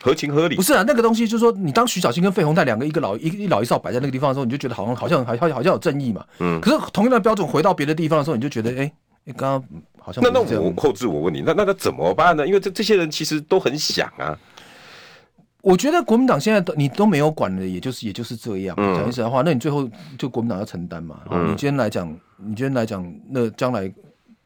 [0.00, 6.24] 合情合理不是啊，那个东西就是说，你当徐小新跟费鸿泰两个一个老一一老一少摆在那个地方的时候，你就觉得好像好像好像好像有正义嘛。
[6.38, 6.60] 嗯。
[6.60, 8.92] 可是同样的标准回到别的地方的时候，你就觉得哎，
[9.28, 12.46] 你刚刚好像那那我后置我问你，那那他怎么办呢？
[12.46, 14.36] 因为这这些人其实都很想啊。
[15.60, 18.74] 我觉得国民党现在都你都没有管了，也就是也就是这样。
[18.74, 19.86] 讲句实在话，那你最后
[20.16, 21.20] 就国民党要承担嘛。
[21.30, 21.44] 嗯。
[21.44, 23.92] 你今天来讲，你今天来讲，那将来。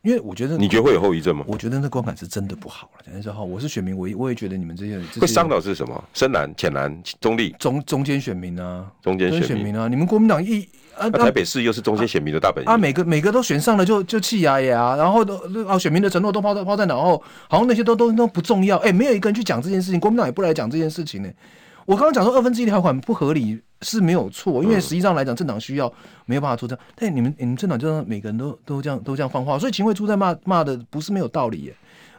[0.03, 1.45] 因为我觉得，你觉得会有后遗症吗？
[1.47, 3.05] 我觉得那观感是真的不好了。
[3.13, 6.05] 讲实话，我是选民，我我也觉得你们这些人会伤到是什么？
[6.13, 18.77] 深蓝、浅蓝、中立、中中间选民啊，中间选，选民啊，你们国民党一啊，台北市又是中间选民的大本营啊，啊，每个每个都选上了就就气压呀，然后都啊选民的承诺都抛在抛在脑后，好像那些都都都不重要。
[18.79, 21.37] 哎、欸，没有一个人去讲这件事情，国民党也不来讲这件事情呢、欸。
[21.85, 23.61] 我刚刚讲说二分之一条款不合理。
[23.85, 25.93] 是没有错，因为实际上来讲，政党需要
[26.25, 26.79] 没有办法出战。
[26.95, 31.75] 但你们你们政党就让每个人都都这样都这样放话，所以秦桧出在骂骂的不是没有道理耶。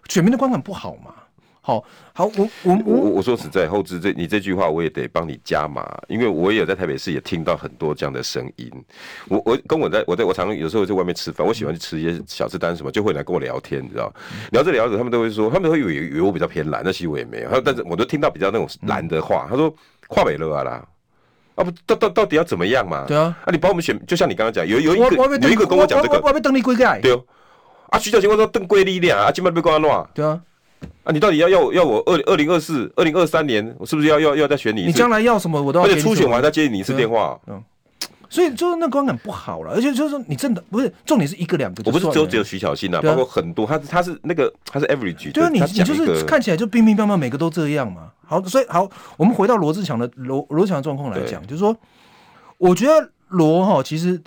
[0.09, 1.13] 选民的观感不好嘛？
[1.65, 8.69] 好好，我我我我说实在，后置这你这句话我也得帮你加码，因为我也有在台北市也听到很多这样的声音。
[9.29, 14.13] 我我跟我在我在我常常有时候在外面吃饭，我喜欢去吃一些小吃摊什么，就会来跟我聊天，你知道？
[14.51, 17.49] 聊着聊着，他们都会说，他们都会以为以为我比较偏蓝，那其实我也没有。
[17.49, 19.73] 他说，但是我都听到比较那种蓝的话，他说
[20.07, 20.85] 跨美乐啊啦。
[21.55, 23.05] 啊不，到到到底要怎么样嘛？
[23.07, 26.99] 对啊，啊你把我们选，就像你刚刚讲，有有一个有一个跟我讲这个，我要被邓丽归盖。
[26.99, 27.23] 对哦，
[27.91, 30.05] 啊徐小琴我说邓贵力量啊，今麦被关乱。
[30.13, 30.41] 对啊，
[31.03, 34.85] 啊你到底要要要我二二零二四二零二三年，我是不是要要要再选你？
[34.85, 35.85] 你将来要什么我都要。
[35.85, 37.39] 而且初选完再接你一次电话。
[37.47, 37.63] 嗯。
[38.29, 48.11] 所以就是那观感不好了，而且就是说你真的不是重点是一个两个，我不是只有只有徐小新啊，包括很多，他他是那个他是 average，对啊，你你就是看起来就乒乒乓乓，每个都这样嘛。
[48.25, 51.75] 好，所以好，我们回到罗志强的罗罗智强的状况来讲，就是说。
[52.59, 54.21] 我觉得罗哈其实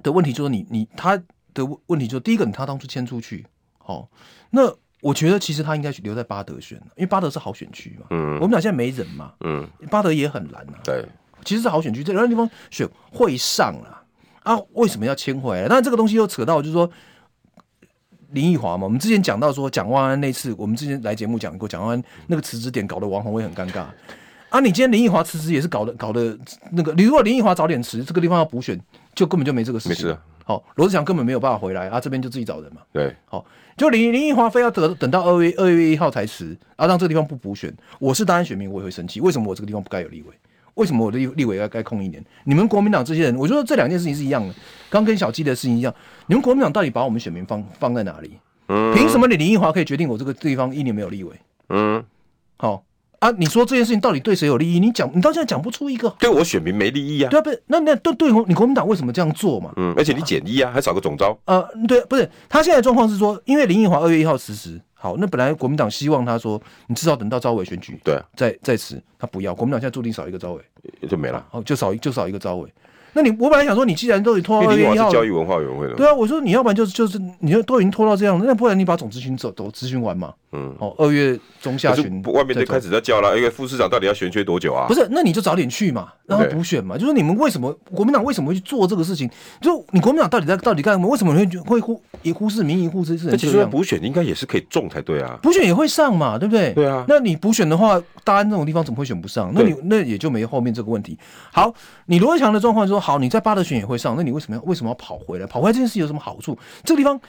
[0.00, 1.20] 的问题就是你你他
[1.52, 3.44] 的问题就是第一个，你他当初迁出去，
[3.78, 4.08] 好，
[4.50, 4.72] 那
[5.06, 8.06] 我觉得其实他应该去留在巴德选，因为巴德是好选区嘛。
[8.10, 9.32] 嗯，我们俩现在没人嘛。
[9.44, 10.74] 嗯，巴德也很难啊。
[10.82, 11.04] 对，
[11.44, 14.02] 其实是好选区，这两个地方选会上啊。
[14.42, 15.68] 啊，为什么要迁回来？
[15.68, 16.90] 但这个东西又扯到就是说
[18.30, 18.82] 林奕华嘛。
[18.82, 23.86] 我们之前讲到说蒋万安那次，我们之前来节目讲过，蒋万安那个辞职点搞得王宏威很尴尬。
[24.48, 24.58] 啊！
[24.58, 26.36] 你今天林奕华辞职也是搞的，搞的
[26.72, 26.92] 那个。
[26.94, 28.76] 你如果林奕华早点辞，这个地方要补选，
[29.14, 29.90] 就根本就没这个事情。
[29.90, 30.20] 没事啊。
[30.48, 32.80] 好，罗志祥根本没有办法回来啊，这边就自己找人嘛。
[32.92, 33.44] 对，好，
[33.76, 39.20] 就林林奕华非要等等到二月二月一号才辞，啊，让这个地方不补选，我是当然选民，我也会生气。
[39.20, 40.28] 为什么我这个地方不该有立委？
[40.74, 42.24] 为什么我的立立委要该空一年？
[42.44, 44.54] 你们国民党这些人，我觉得这两件事情是一样的，
[44.88, 45.92] 刚跟小鸡的事情一样。
[46.28, 48.38] 你们国民党到底把我们选民放放在哪里？
[48.68, 51.34] 嗯，凭什么你林奕华可以决定我这个地方一年没有立委？
[51.70, 52.04] 嗯，
[52.56, 52.84] 好。
[53.18, 54.78] 啊，你说这件事情到底对谁有利益？
[54.78, 56.08] 你讲，你到现在讲不出一个。
[56.18, 57.30] 对我选民没利益啊。
[57.30, 59.72] 对啊，不是，那那对对，你国民党为什么这样做嘛？
[59.76, 61.36] 嗯，而且你减一啊，还少个总招。
[61.46, 70.62] 呃，对，不是，他现在状况是说，因为林奕华二月一号辞职，好，那本来国民党希望他说，你至少等到招委选举，对啊，再再辞，他不要，国民党现在注定少一个招委，
[71.08, 72.72] 就没了，哦，就少就少一个招委。
[73.16, 80.34] 那你我本来想说，你既然都已经拖到二月一号，交易文化委员会了，对啊，我说你要不然就是就是，你就都已经拖到这样，那不然你把总咨询走都咨询完嘛。
[80.52, 84.86] 嗯，哦，二月中下旬，外面就开始在叫了，因为副市长到底要悬缺多久啊？
[84.86, 86.96] 不是，那你就早点去嘛，然后补选嘛。
[86.96, 89.28] 就是你们为什么国民党为什么会去做这个事情？
[89.60, 91.08] 就你国民党到底在到底干什么？
[91.08, 93.30] 为什么会会忽也忽视民意，忽视这？
[93.30, 96.72] 那其实补选应该也是可以中才对啊，补选也会上嘛，对不对？
[96.72, 97.04] 对啊。
[97.08, 99.52] 那你补选的话，大安这种地方怎么会选不上？
[99.54, 101.18] 那你那也就没后面这个问题。
[101.52, 101.74] 好，
[102.06, 105.46] 你罗志强的状况说好，你在巴德选也会上，那你为什么要为什么要跑回来？
[105.46, 106.58] 跑回来这件事有什么好处？
[106.82, 107.20] 这个地方，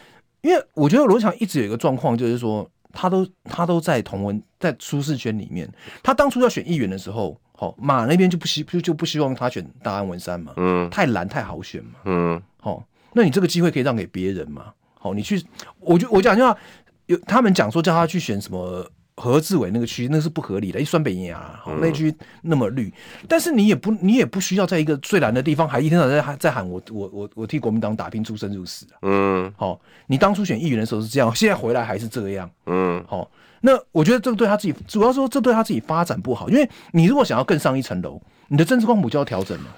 [0.41, 2.67] 因为我觉得罗智强一直有一个状况，就是说。
[2.93, 5.69] 他都他都在同温在舒适圈里面。
[6.01, 15.45] 他当初要选议员的时候，好马那边就不希就就不希望他选大安文山嘛，嗯，太蓝太好选嘛，嗯，好，那你这个机会可以让给别人嘛，好，你去，
[15.79, 16.57] 我就我讲句话，
[17.05, 18.89] 有他们讲说叫他去选什么。
[19.19, 22.93] 何志伟那个区那是不合理的，一酸北牙，那区那么绿，
[23.27, 33.27] 但是你也不你也不需要在一个最蓝的地方还一天到晚在在喊我我我我替国民党打拼出生入死啊，嗯，好，你当初选议员的时候是这样，现在回来还是这样，嗯，好，
[33.61, 39.75] 那我觉得这个对他自己主要说这对他自己发展不好，因为你如果想要更上一层楼，你的政治光谱就要调整了。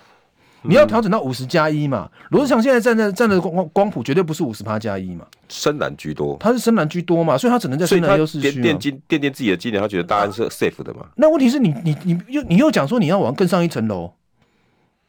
[0.61, 2.09] 你要调整到五十加一嘛？
[2.31, 5.25] 罗志祥现在站在站的光光谱绝对不是五十趴加一嘛？
[5.47, 7.37] 深蓝居多，他是深蓝居多嘛？
[7.37, 11.05] 所以他只能在深蓝优势区奠定奠定自己的基点，他觉得大安是 safe 的嘛？
[11.15, 14.11] 那问题是你你你又你又讲说你要往更上一层楼，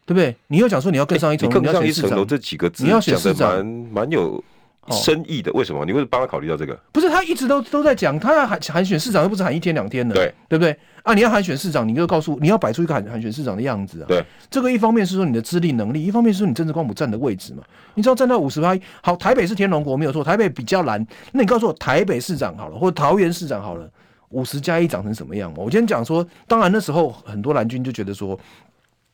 [0.07, 0.37] 对不对？
[0.47, 4.43] 你又讲说你要更上一层楼，更上一层楼这几个字，你要选市长，蛮蛮有
[4.91, 5.53] 深意的。
[5.53, 5.85] 为什么？
[5.85, 6.79] 你会帮他考虑到这个？
[6.93, 10.77] 不是他一直都都在讲，他要喊喊选市长，又不是喊一天两天的，对对不对？
[11.03, 11.15] 啊！
[11.15, 14.07] 你要喊选市长，你就告诉你要摆出一个喊喊选市长的样子啊。
[14.07, 17.63] 对，这个一方面是说你的资历能力，一方面是说你政治光谱站的位置嘛。
[17.95, 21.05] 你知道站到五十趴，好，台北是天龙国没有错，台北比较难。
[21.33, 23.89] 那你告诉我，台北市长好了，或者桃园市长好了，
[24.29, 25.59] 五十加一长成什么样嘛？
[25.61, 28.39] 我今天讲说，当然那时候很多蓝军就觉得说，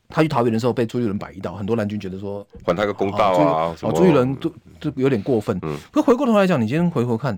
[0.09, 5.57] 他去桃园的时候被朱立伦摆一道，很多蓝军觉得说还他个公道啊，朱朱立伦都都有点过分。
[5.61, 7.37] 嗯，可回过头来讲，你今天回头看，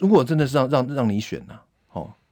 [0.00, 1.60] 如果真的是让让让你选呢、啊？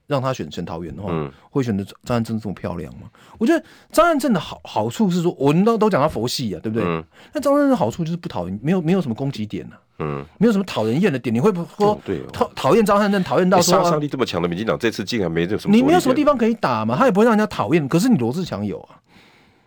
[0.09, 3.09] 让他选选桃园的话，嗯、会选择张善政这么漂亮吗？
[3.39, 6.87] 我觉得张善政的好好处是说，我们都都讲他佛系啊，对不对？
[6.87, 11.35] 嗯、那张善政的好处就是不讨厌，没有没有什么攻击点呐、啊，嗯，没有什么讨人厌的点。
[11.35, 11.99] 你会不会说
[12.31, 15.75] 讨讨厌张汉正，讨厌到说杀伤力这么强的民进党，这次竟然没这什么？
[15.75, 16.95] 你没有什么地方可以打嘛？
[16.95, 17.89] 他也不会让人家讨厌。
[17.89, 19.01] 可是你罗志强有啊，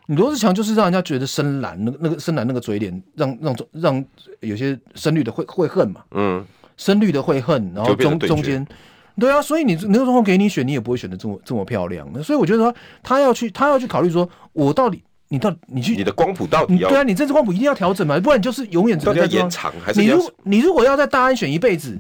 [0.08, 4.06] 你罗志强就是让人家觉得深蓝那个那个深蓝那个嘴脸，让让让
[4.41, 6.46] 有些深绿的会会恨嘛，嗯，
[6.78, 8.65] 深绿的会恨，然后中中间。
[9.18, 12.06] 对啊，所以你那个时候给你选，你也不会选的这么这么漂亮。
[12.22, 16.89] 所以我觉得说，他要去，他要去考虑说，我到底，你到你去，你的光谱到底要？
[16.89, 19.74] 对啊，你政治光谱一定要调整嘛，不然你就是永远只能在延长。
[19.82, 21.98] 还是你如你如果要在大安选一辈子，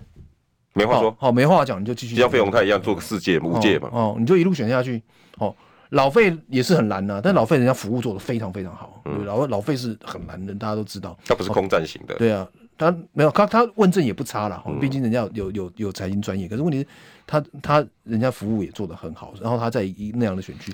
[0.73, 5.01] 没话说，好没话讲，你就继续像费鸿泰一样做个世界五届嘛，哦，你就一路选下去。
[5.37, 5.55] 哦，
[5.89, 12.15] 老费也是很难呐，但老费人家服务做的非常非常好，老老费是很难的，大家都知道，他不是空战型的。
[12.15, 12.47] 对啊。
[12.77, 16.45] 他没有，他他问政也不差了，毕竟人家有有有财经专业。
[16.45, 16.87] 可是问题是，
[17.25, 20.73] 他他人家服务也做的很好，然后他在一那样的选区，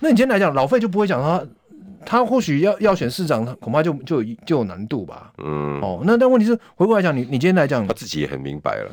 [0.00, 1.46] 那你今天来讲，老费就不会讲他，
[2.06, 5.30] 他或许要要选市长，恐怕就就有就有难度吧。
[5.44, 8.90] 嗯，哦，那但问题是，回过来讲，你你今天来讲，他自己也很明白了。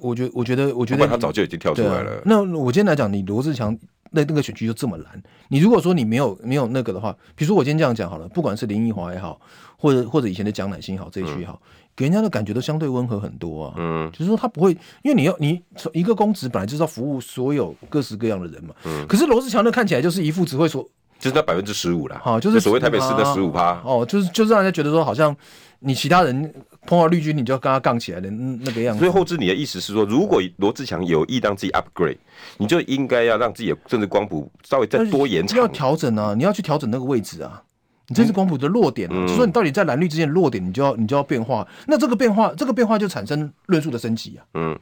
[0.00, 2.10] 我觉我觉得我觉得他早就已经跳出来了。
[2.10, 3.78] 啊、那我今天来讲，你罗志强
[4.10, 9.40] 那那个选区就这么难，你如果说你没有没有那个的话，比如说我今天这样讲好了，不管是林奕华也好，
[9.76, 11.60] 或者或者以前的蒋乃馨好，这一区也好。
[11.64, 14.70] 嗯给人家的感觉都相对温和很多啊，嗯，就是说他不会，
[15.02, 15.60] 因为你要你
[15.92, 20.82] 一个公职本来就是要服务所有各式各样的人嘛，嗯，可是罗志强那看起来就是一副只会说，
[21.18, 25.36] 就是那百分之十五啦，好，就是所谓台北市的十五趴，哦，就是就是让人家觉得说好像
[25.80, 26.54] 你其他人
[26.86, 29.00] 碰到绿军你就要跟他杠起来的那个样子。
[29.00, 32.18] 所以后置你的意思是说，如果罗志强有意让自己 upgrade，
[32.58, 37.62] 你就应该要让自己的政治光谱稍微再多延长，要调整啊，你要去调整那个位置啊。
[38.08, 41.64] 你政治光谱的弱点、啊嗯、就说你到底在蓝绿之间的弱点，你就要你就要变化。
[41.86, 44.42] 那这个变化，这个变化就产生论述的升级啊。
[44.54, 44.76] 嗯，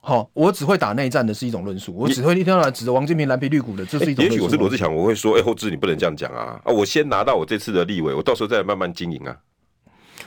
[0.00, 4.24] 好，我只会打内战的是一种论述，我只会一天到晚指着王金平蓝皮绿股的，这是一种。
[4.24, 6.72] 也许我是罗志强，我会说，哎、欸，后制你不能这样讲啊啊！
[6.72, 9.36] 我先拿到我这次的立委，我到时候再慢慢经营啊。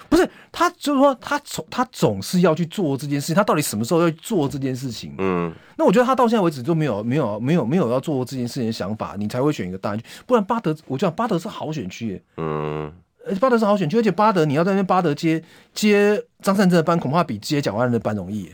[0.09, 5.13] 不是他，就是说他总他总是要去做这件事情，他到底什么时候要做这件事情？
[5.19, 12.91] 嗯，那我觉得他到现在为止都没有没有没有没有要做这件事情的想法，你才会选一个大安区，不然巴德，我讲巴德是好选区，嗯，
[13.27, 15.43] 而且巴德是好选区，而且巴德你要在那边巴德接
[15.75, 18.49] 接张善政的班，恐怕比接蒋万安的班容易，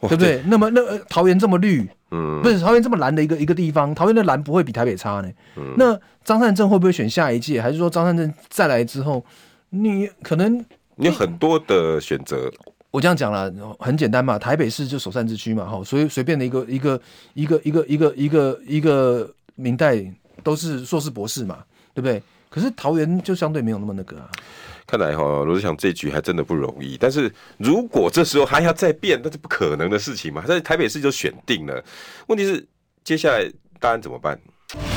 [0.00, 0.42] 对不对？
[0.46, 5.30] 那么那桃园这么绿，嗯，不是桃园这么蓝的一个一个地方，桃园的蓝不会比台北差呢。
[5.56, 7.60] 嗯，那张善政会不会选下一届？
[7.60, 9.22] 还是说张善政再来之后？
[9.70, 10.58] 你可能
[10.94, 12.50] 你有很多的选择，
[12.90, 17.00] 我这样讲了，很简单嘛，台北市就首善之区嘛，哈，所以随便的一个一个
[17.34, 20.02] 一个一个一个一个一个明代
[20.42, 22.22] 都是硕士博士嘛，对不对？
[22.48, 24.30] 可是桃园就相对没有那么那个啊。
[24.86, 26.96] 看来哈，罗志祥这局还真的不容易。
[26.98, 30.46] 但是如果这时候还要再变，那是不可能的事情嘛。
[30.46, 31.84] 在台北市就选定了，
[32.28, 32.64] 问题是
[33.02, 33.50] 接下来
[33.80, 34.40] 大安怎么办？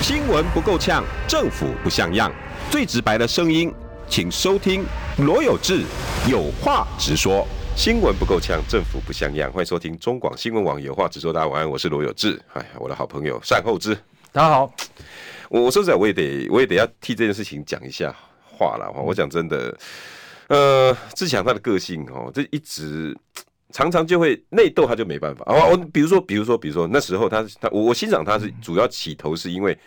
[0.01, 2.31] 新闻不够呛，政府不像样，
[2.69, 3.73] 最直白的声音。
[4.09, 4.83] 请收听
[5.19, 5.83] 罗有志
[6.27, 7.47] 有话直说。
[7.75, 9.51] 新闻不够呛，政府不像样。
[9.51, 11.31] 欢迎收听中广新闻网有话直说。
[11.31, 12.41] 大家晚安，我是罗有志。
[12.53, 13.93] 哎，我的好朋友善后之，
[14.31, 14.73] 大家好。
[15.47, 18.91] 我我说实在，我也得我也得要替这件事情讲一下话了。
[18.91, 19.77] 我讲真的，
[20.47, 23.15] 呃，志强他的个性哦，这一直
[23.71, 25.45] 常常就会内斗，他就没办法。
[25.69, 29.77] 我比如说，比如说，比如说那时候他他我我欣赏他是主要起头是因为。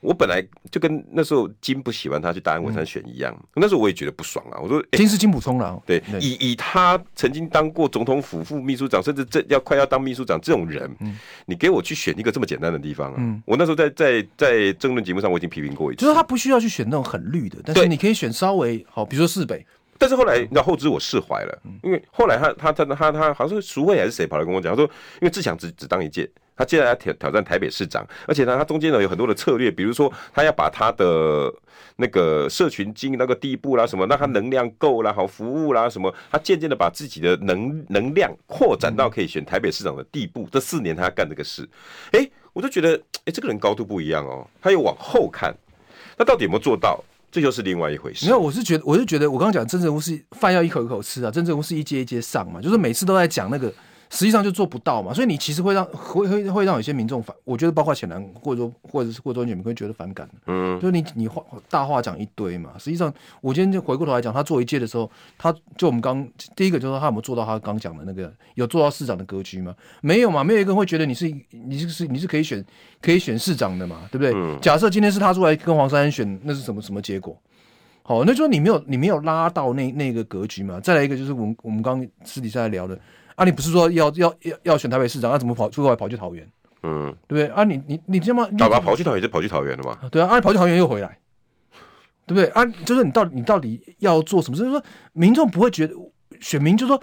[0.00, 4.60] 我本来就跟那时候金不喜欢他去大安文山选一样，嗯、那时候我也觉得不爽啊。
[4.62, 13.16] 我说、欸、金是金普聪了，对，对以以他曾经当过总统府副秘书长，甚至这要快要当秘书长这种人，嗯、你给我去选一个这么简单的地方啊？
[13.18, 19.66] 嗯、我那时候在在在政论节目上我已经批评过一次，就是他不需要去选那种很绿的，但是你可以选稍微好，比如说市北。
[20.00, 24.84] 但是后来那后知我释怀了，因为后来他他他他他好像是淑慧还是谁跑来跟我讲，他说
[25.20, 26.30] 因为志强只只当一届。
[26.58, 31.54] 他接下来要挑挑战台北市长，而且呢，他中间呢有很多的策略，比如说他要把他的
[31.96, 40.48] 那个社群经营那个地步啦，什么让他能量够啦，好服务啦，什么，他渐渐的把自己的能能量扩展到可以选台北市长的地步。
[40.50, 41.68] 这四年他要干这个事，
[42.10, 44.44] 哎，我就觉得，哎，这个人高度不一样哦。
[44.60, 45.54] 他又往后看，
[46.16, 47.02] 他到底有没有做到？
[47.30, 48.24] 这就是另外一回事。
[48.24, 53.72] 没有，我是觉得，我是觉得，我刚刚讲政治人物是饭要一口一口吃啊，政治人物是一阶一阶上嘛，就是每次都在讲那个。
[54.10, 62.70] 实际上就做不到嘛，所以你其实会让会会会让有些民众反，我觉得包括浅蓝或者说或者是或者你们会觉得反感，嗯，就是你你话大话讲一堆嘛。
[62.78, 69.74] 实际上，我今天就回过头来讲，他做一届的时候，他就我们刚第一个就是说他有没有做到他刚讲的那个有做到市长的格局吗？
[70.00, 72.64] 没有嘛，没有一个人会觉得你是你是你是可以选
[73.02, 74.32] 可以选市长的嘛，对不对？
[74.34, 77.38] 嗯，假设今天是他出来跟黄珊珊选，那是什么什么结果？
[78.02, 80.80] 好，那就说你没有你没有拉到那那个格局嘛。
[80.80, 82.98] 再来一个就是我们我们刚私底下聊的。
[83.38, 86.44] 啊，你不是说要要要要选台北市长，那、啊、怎么跑最后还跑去桃园？
[86.82, 87.46] 嗯，对不对？
[87.54, 89.96] 啊你，你你你这么，干嘛跑去桃园就跑去桃园了嘛？
[90.10, 91.18] 对啊，啊，跑去桃园又回来，
[92.26, 92.46] 对不对？
[92.48, 94.56] 啊，就是你到底你到底要做什么？
[94.56, 95.94] 就是说，民众不会觉得
[96.40, 97.00] 选民就是说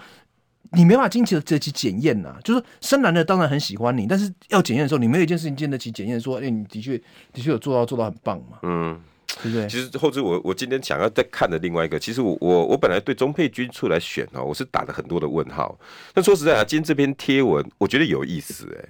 [0.72, 2.36] 你没办法经得起检验呐。
[2.44, 6.98] 就是深蓝的当然很喜欢你，但是要检验的时候，你没有一件事情经得起检验，说，哎、欸，你的确
[7.32, 8.58] 的确有做到做到很棒嘛。
[8.62, 9.00] 嗯。
[9.42, 9.66] 对不对？
[9.68, 15.78] 其实后知我我今天想要再看的另外一个，其实我我我本来对钟佩君出来选哦，我是打了很多的问号。
[16.14, 18.88] 但说实在啊，今天这篇贴文我觉得有意思哎，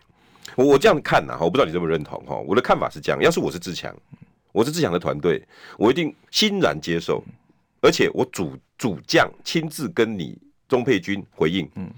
[0.55, 2.37] 我我这样看呐，我不知道你认不认同哈。
[2.47, 3.95] 我的看法是这样：要是我是志强，
[4.53, 5.43] 我是志强的团队，
[5.79, 7.25] 我一定欣然接受，
[7.81, 11.69] 而且我主主将亲自跟你钟佩君回应。
[11.75, 11.91] 嗯，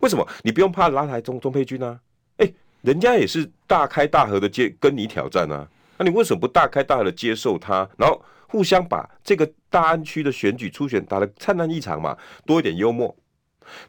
[0.00, 0.26] 为什么？
[0.42, 1.98] 你不用怕拉台钟钟佩君啊？
[2.36, 5.66] 哎，人家也是大开大合的接跟你挑战啊。
[5.98, 12.16] 那你为什么不大开大合的接受他，然后互相把这个大安区的选举初选打得灿烂异常嘛？
[12.44, 13.14] 多一点幽默，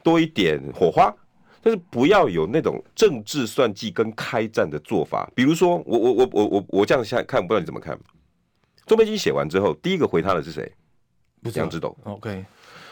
[0.01, 1.13] 多一点火花，
[1.61, 5.29] 但是不要有那种政治算计跟开战的做法。
[5.35, 7.97] 比如说，我我我我我我这样下看，不知道你怎么看？
[8.85, 10.71] 钟佩君写完之后，第一个回他的是谁？
[11.43, 11.95] 不是杨志斗。
[12.03, 12.43] OK，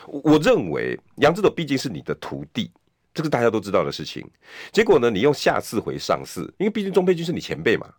[0.08, 2.70] 我认为杨志斗毕竟是你的徒弟，
[3.14, 4.24] 这个大家都知道的事情。
[4.72, 7.90] 结果呢，你用下次回上次，因为毕竟钟佩君是你前辈嘛。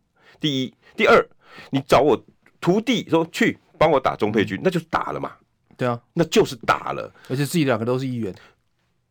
[0.41, 1.27] 第一，第二，
[1.71, 2.21] 你找我
[2.61, 5.33] 徒弟说去帮我打钟佩君，嗯、那就是打了嘛。
[5.77, 8.35] 对啊，那就是打了，而且自己两个都是议员。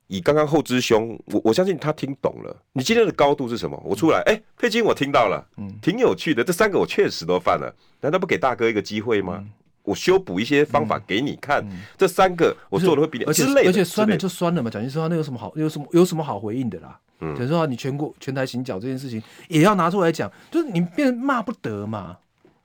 [0.08, 2.56] 以刚刚后知兄，我我相信他听懂了。
[2.74, 3.80] 你今天的高度是什么？
[3.84, 6.44] 我出来，哎、嗯，佩君我听到了，嗯，挺有趣的。
[6.44, 9.38] 这三个我确实都犯了，难道不给大哥一个机会吗？
[9.40, 9.52] 嗯、
[9.84, 11.64] 我修补一些方法给你看。
[11.68, 14.70] 嗯、这三个我做的会比你，而且而且酸了就酸了嘛。
[14.70, 15.52] 讲句实话，那有什么好？
[15.56, 17.00] 有什么有什么好回应的啦？
[17.20, 22.18] 嗯，等于说你全国全台行脚这件事情也要拿出来讲，就是你变骂不得嘛。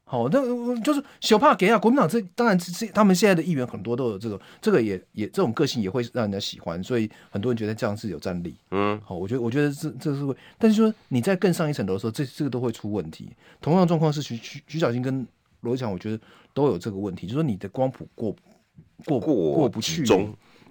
[0.05, 8.57] 好，那就是小怕给啊，国民党这当然这他们现在的议员很多都有这个，这个也也这种个性也会让人家喜欢，所以很多人觉得这样是有战力。
[8.72, 13.31] 嗯，好，我觉得我觉得这这是会，但是说你在更上一层楼的时候，这这个都会出问题。
[13.61, 15.24] 同样状况是徐徐徐小新跟
[15.61, 16.18] 罗志强，我觉得
[16.53, 18.35] 都有这个问题，就是说你的光谱过
[19.05, 20.05] 过过过不去，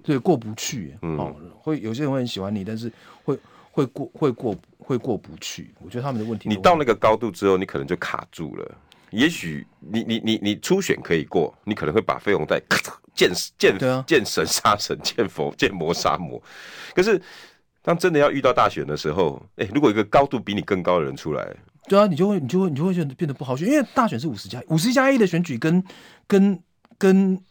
[0.03, 2.91] 对过不去，哦，会有些人会很喜欢你，但是
[3.23, 3.39] 会
[3.79, 5.73] 会过会过会过不去。
[5.81, 8.75] 我觉得他们的问题，你到那个高度之后，你可能就卡住了。
[9.11, 12.61] 也许你你你你初选可以过，你可能会把费鸿带
[13.15, 16.41] 见见见神杀神，见佛见魔杀魔。
[16.93, 17.19] 可是
[17.81, 21.55] 当真的要遇到大选的时候，哎、欸，如果一个高度比你更高的人出来，
[21.87, 25.83] 对啊，你就会你就会你就会觉得变得不好选，因为大选是五十加五十加一的选举跟，
[26.27, 26.51] 跟
[26.97, 27.43] 跟跟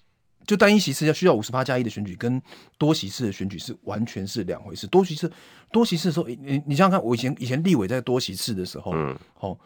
[0.48, 2.42] 就单一席次要需要五十八加一的选举，跟
[2.76, 4.88] 多席次的选举是完全是两回事。
[4.88, 5.30] 多席次
[5.70, 9.56] 多席次的时候，你你想想看，我以前以前立委在多席次的时候，嗯，好。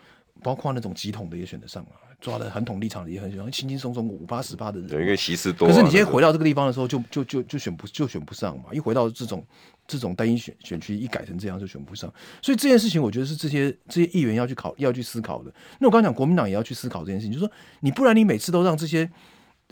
[0.42, 5.68] 包括那种极统的也选得上啊，抓的很统立场的也很喜欢，轻轻松松五八十八的人，因为席次多、啊。
[5.68, 8.64] 可是你现在回到这个地方的时候，就就就就选不就选不上嘛？
[8.72, 9.46] 一回到这种
[9.86, 12.12] 这种单一选选区，一改成这样就选不上。
[12.40, 15.54] 所以这件事情，我觉得是这些这些议员要去考要去思考的。
[15.78, 19.08] 那我刚刚讲，国民党也要去思考这件事情，就是说，你不然你每次都让这些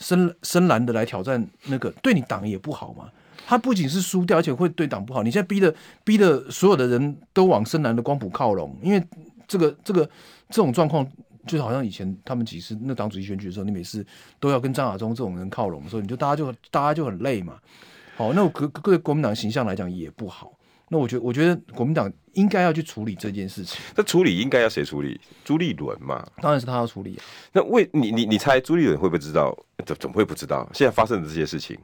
[0.01, 3.09] 深深蓝的来挑战那个，对你党也不好嘛。
[3.47, 5.23] 他不仅是输掉，而且会对党不好。
[5.23, 5.73] 你现在逼的
[6.03, 9.01] 逼的所有的人都往深蓝的光谱靠拢，因为。
[9.51, 10.09] 这个这个
[10.49, 11.05] 这种状况，
[11.45, 14.07] 就好像以前他们几次那党主席选举的时候，你每次
[14.39, 17.55] 都要跟张亚中这种人靠拢的时候，你就大家就大家就很累嘛。
[18.17, 20.53] 好，那我各各国民党形象来讲也不好。
[20.93, 23.81] 那我觉得我觉得国民党应该要去处理这件事情。
[23.97, 25.21] 那处理应该要谁处理？
[25.45, 27.23] 朱立伦嘛，当然是他要处理啊。
[27.53, 29.57] 那为你你你猜朱立伦会不会知道？
[29.87, 30.69] 怎怎么会不知道？
[30.75, 31.79] 现在发生的这些事情，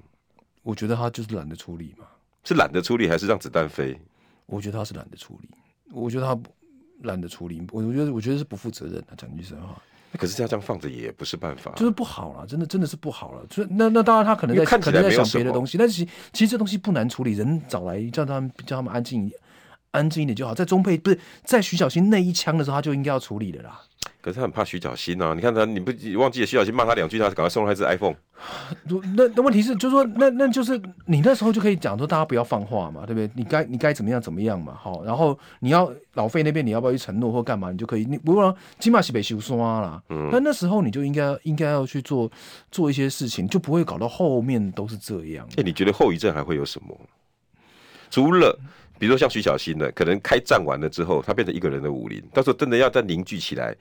[0.62, 2.04] 我觉得他就是懒得处理嘛。
[2.44, 3.96] 是懒得处理，还是让子弹飞？
[4.46, 5.48] 我觉得他是懒得处理。
[5.92, 6.38] 我觉得他。
[7.02, 9.82] 懒得处理，我我觉得我觉得是不负责任的，讲句实话。
[10.16, 13.46] 可是这样这样放着也不是办法，就是不好了，真的真的是不好了。
[13.50, 19.40] 所以那那当然他可能在可能在想别的东西，但是其实其实这东西不难处理，人找来叫他们叫他们安静一点，
[19.90, 20.54] 安静一点就好。
[20.54, 23.80] 在中配不是在徐小新那一枪的时候，他就应该要处理的啦。
[24.26, 25.34] 可是他很怕徐小新啊！
[25.34, 28.16] 你看他，你不忘记了徐小新骂他两句，他赶快送他一只 iPhone。
[29.14, 33.30] 那那问题是，就是说，那那就是你那时候就可以讲说，大家不要放话嘛，对不对？
[33.36, 35.04] 你该你该怎么样怎么样嘛，好。
[35.04, 37.70] 然后你要老费那边，你要不要去承诺或干嘛？
[37.70, 40.02] 你就可以，你不用金马西北修刷啦。
[40.08, 40.28] 嗯。
[40.32, 42.28] 那那时候你就应该应该要去做
[42.72, 45.46] 做一些事情，就不会搞到后面都是这样。
[45.56, 46.98] 哎，你觉得后遗症还会有什么？
[48.10, 48.58] 除了
[48.98, 53.72] 比如说像徐小新的，可能开战完了之后，他变成一个人的武林，到时候真的要再凝聚起来。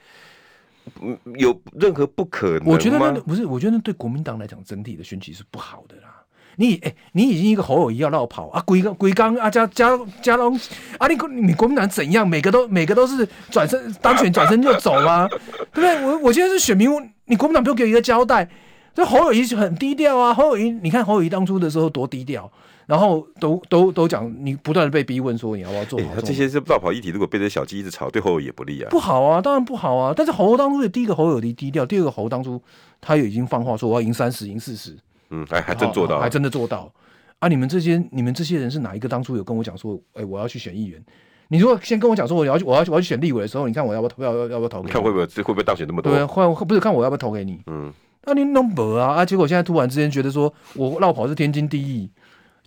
[1.37, 2.65] 有任何不可能？
[2.65, 6.21] 我觉得那不是，我觉得那对国民党来讲，整体的选举是不好的啦。
[6.57, 10.57] 你哎、你已经一个侯友谊要绕跑啊，归刚归刚啊，加加加龙
[10.97, 12.25] 啊，你你国民党怎样？
[12.25, 15.27] 每个都每个都是转身当选转身就走吗？
[15.73, 16.05] 对不对？
[16.05, 16.89] 我我现在是选民，
[17.25, 18.49] 你国民党不用给我一个交代。
[18.93, 22.49] 这侯友宜很低调啊，侯友谊，你看侯友谊当初的时候多低调。
[22.85, 26.13] 然后都都都讲，你不断的被逼问说你要不要做好？
[26.15, 28.89] 欸、这些是绕跑议题，如果被这小鸡一直吵，对侯友也不利啊。
[28.91, 30.13] 不好啊，当然不好啊。
[30.15, 32.61] 但是侯当初的第一个侯友的低调，第二个侯当初
[33.01, 34.95] 他也已经放话说我要赢三十，赢四十。
[35.31, 36.91] 嗯，还还真做到，还真的做到。
[37.39, 41.03] 啊，你们这些你们这些人是哪一个当初有跟我讲说，哎，我要去选议员？
[41.47, 44.33] 你如果先跟我讲说我要去我要我要去选立委的时候，你看我要不要投票？
[44.33, 44.91] 要要不要投给你？
[44.91, 46.11] 看会不会会不会当选那么多？
[46.11, 47.59] 对啊，换不是看我要不要投给你？
[47.67, 47.91] 嗯，
[48.25, 49.15] 那你弄不啊？
[49.15, 52.09] 啊，结果现在突然之间觉得说我落跑是天经地义。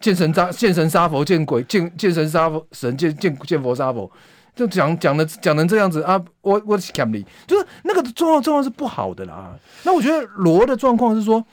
[0.00, 4.10] 见神杀见神杀佛，见鬼见见神杀佛神，见见见佛杀佛，
[4.54, 6.20] 就讲讲的讲成这样子啊！
[6.42, 9.54] 我我 c a 就是那个状况状况是不好的啦。
[9.82, 11.44] 那我觉得罗的状况是说。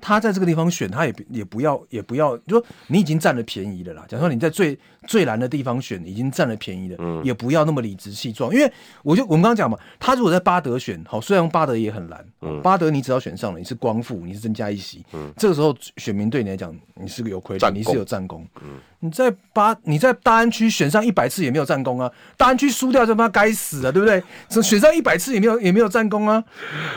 [0.00, 4.04] 他在这个地方选，他也也不要也不要，就说你已经占了便宜了啦。
[4.08, 8.52] 假如说你在最最难的地方选，已经占了便宜了，嗯，也不要那么理直气壮。
[8.52, 8.72] 因为
[9.02, 18.78] 我就我们刚刚讲嘛，他如果在巴德选，好，虽然巴德也很难，嗯，巴德你只要选上了，你是光复，你是增加一席，嗯，这个时候选民对你来讲，你是个有亏的，你是有战功，嗯。
[19.02, 22.12] 你在巴，你在大安区选上一百次也没有战功啊！
[22.36, 24.22] 大安区输掉就他妈该死了，对不对？
[24.62, 26.44] 选上一百次也没有也没有战功啊！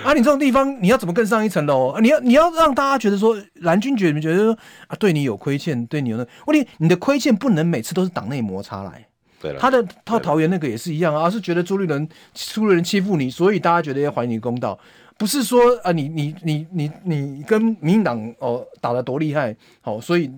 [0.03, 1.91] 啊，你这种地方你要怎么更上一层楼？
[1.91, 9.07] 啊，你要你要让大家觉得说蓝军觉得觉得说啊，对你有亏欠，对你有那问题，你的亏欠不能每次都是党内摩擦来。
[9.41, 14.79] 对，他的套桃园那个也是一样啊，而是觉得朱立伦朱立伦欺负你，所以大家觉得要还你公道，
[15.17, 20.31] 不是说啊你你你你你跟民进党哦打得多厉害，好，所以。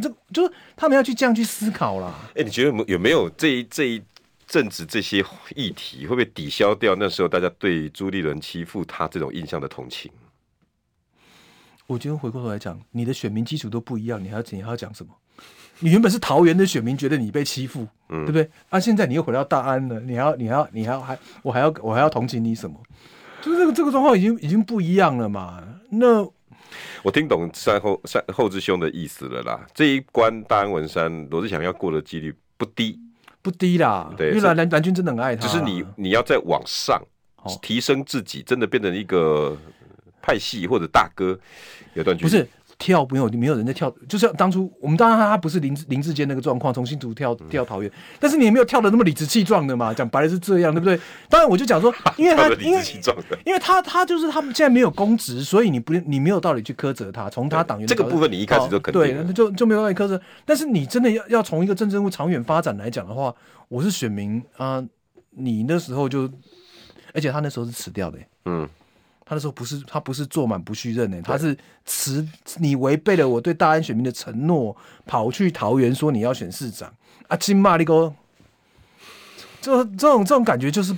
[0.00, 2.14] 这就是他们要去这样去思考啦。
[2.28, 4.02] 哎、欸，你觉得有没有这一这一
[4.46, 5.22] 阵子这些
[5.54, 10.10] 议题会不会抵消掉那时候大家对朱立伦欺负他这种印象的同情？
[11.92, 15.12] 我今天回过头来讲，你的选民基础都不一样，你还要你还要讲什么？
[15.80, 18.48] 你原本是桃园的选民，觉得你被欺负，嗯，对不对？
[18.70, 22.80] 啊，现在你又回到大安了，你还要你还要你还要还我还要我还要同情你什么？
[23.42, 25.62] 就是这个这个状况已经已经不一样了嘛？
[25.90, 26.26] 那。
[27.02, 32.98] 我听懂山后山后之兄的意思了啦，这一关大安文山罗志祥要过的几率不低，
[33.42, 34.10] 不低啦。
[34.16, 35.46] 对，因为蓝蓝军真的很爱他。
[35.46, 37.02] 只是你你要再往上
[37.60, 39.54] 提升自己，真的变成一个
[40.22, 41.38] 派系或者大哥，
[41.94, 42.30] 有段距离。
[42.30, 42.48] 不是
[42.78, 50.98] 跳没有没有人在跳，就像当初我们当然他不是林林志坚那个状况，重新竹跳跳桃园，嗯、但是你也没有跳的那么理直气壮的嘛，讲白了是这样，对不对？
[51.28, 52.82] 当然我就讲说， 因为他因为
[53.44, 60.20] 因为他他就是他们现在没有公职，所以你不你没有道理去苛责他，从他党员这个部分你一开始就肯定对，就就没有道理苛责。
[60.44, 63.32] 但是你真的要要从一个政治人物长远发展来讲的话，
[63.68, 64.82] 我是选民啊，
[65.30, 66.28] 你那时候就，
[67.14, 68.68] 而且他那时候是辞掉的，嗯。
[69.24, 72.26] 他那时候不是他不是做满不续任呢、欸，他是辞
[72.58, 76.92] 你违背了我对大安选民的承诺，跑去桃园说你要选市长
[77.28, 78.12] 啊，金骂你哥，
[79.60, 80.94] 这这种这种感觉就是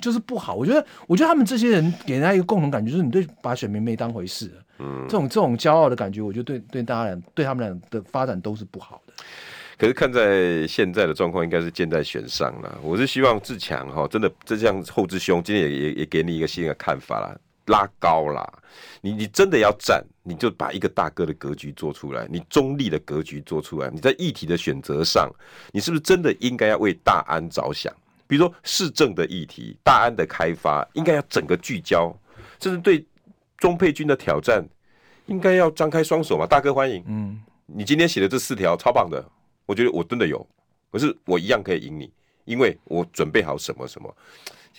[0.00, 0.54] 就是不好。
[0.54, 4.50] 我觉得我觉得他们这些人给人家一个共同感觉，就是你对把选民没当回事。
[4.78, 9.12] 嗯，这种这种骄傲的感觉，我觉得对对大家俩对他们俩的发展都是不好的。
[9.78, 12.78] 可是看在现在的状况，应该是箭在弦上了。
[12.82, 17.36] 我是希望自强哈，真的这样后之兄今天也也也给你一个新的看法啦。
[17.66, 18.46] 拉高啦，
[19.00, 23.90] 你你真的要站，你就把一个大哥的格局做出来，你中立的格局做出来。
[23.90, 25.30] 你在议题的选择上，
[25.72, 27.92] 你是不是真的应该要为大安着想？
[28.28, 32.12] 比如说市政的议题、大安的开发，应该要整个聚焦，
[32.60, 33.04] 甚至对
[33.56, 34.64] 中配军的挑战，
[35.26, 36.46] 应该要张开双手嘛。
[36.46, 39.24] 大哥欢迎，嗯，你今天写的这四条超棒的，
[39.64, 40.44] 我觉得我真的有，
[40.90, 42.10] 可是我一样可以赢你，
[42.44, 44.12] 因为我准备好什么什么。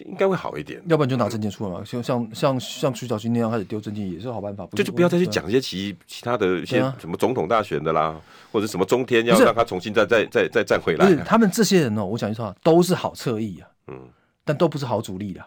[0.05, 4.67] 应该会好一点，要不然就拿证件出来嘛，像像像像徐小军那样开始丢证件也是好办法。
[4.73, 8.21] 就就不要再去讲一些其其他的一些什么总统大选的啦，啊、
[8.51, 13.99] 或者什么中天要让他重新再再再再站回来、是他们这些人哦，我讲句实话，都是好侧翼啊，嗯，
[14.43, 15.43] 但都不是好主力的。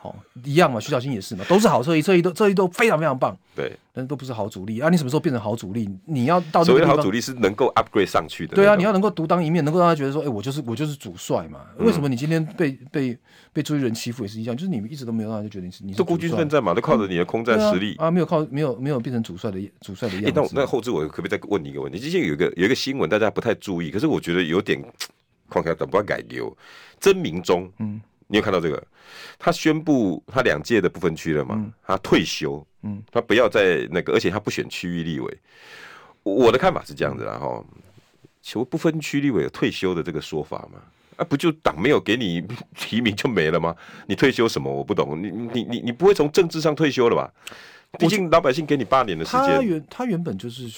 [0.00, 4.88] 好，一样嘛，徐小新也是嘛，都是好侧翼，侧翼都侧翼都非常非常棒，对，但是都不是好主力啊。
[4.88, 5.90] 你什么时候变成好主力？
[6.04, 8.54] 你要到所谓的好主力是能够 upgrade 上去的。
[8.54, 11.62] 对啊，你要能够独当一面，能够让他觉得说，哎、欸，我就是我就是主帅嘛。
[11.78, 13.18] 为什么你今天被被
[13.52, 14.56] 被朱立伦欺负也是一样？
[14.56, 20.52] 就是你们一直都没有让他就觉得你是你是孤军奋战嘛，都靠着你的空战实力、嗯、啊，啊，没有靠没有没有变成主帅的主帅的样子。
[20.54, 21.98] 那那后置我可不可以再问你一个问题？
[21.98, 24.80] 之前有一个有一个新闻大家不太注意，可是我觉得有点
[25.48, 26.56] 况且等不要改丢。
[27.00, 28.00] 曾明忠，嗯。
[28.28, 28.80] 你有看到这个？
[29.38, 31.54] 他宣布他两届的不分区了嘛？
[31.58, 35.38] 嗯、他退休，嗯，他不要再那个，而且他不选区域立委。
[36.22, 37.64] 我的看法是这样子啦，哈，
[38.42, 40.80] 求不分区立委有退休的这个说法嘛？
[41.16, 43.74] 啊，不就党没有给你 提名就没了吗？
[44.06, 44.70] 你退休什么？
[44.72, 45.20] 我不懂。
[45.22, 47.32] 你你你你不会从政治上退休了吧？
[47.98, 49.40] 毕竟老百姓给你八年的时间。
[49.40, 50.68] 他原他原本就是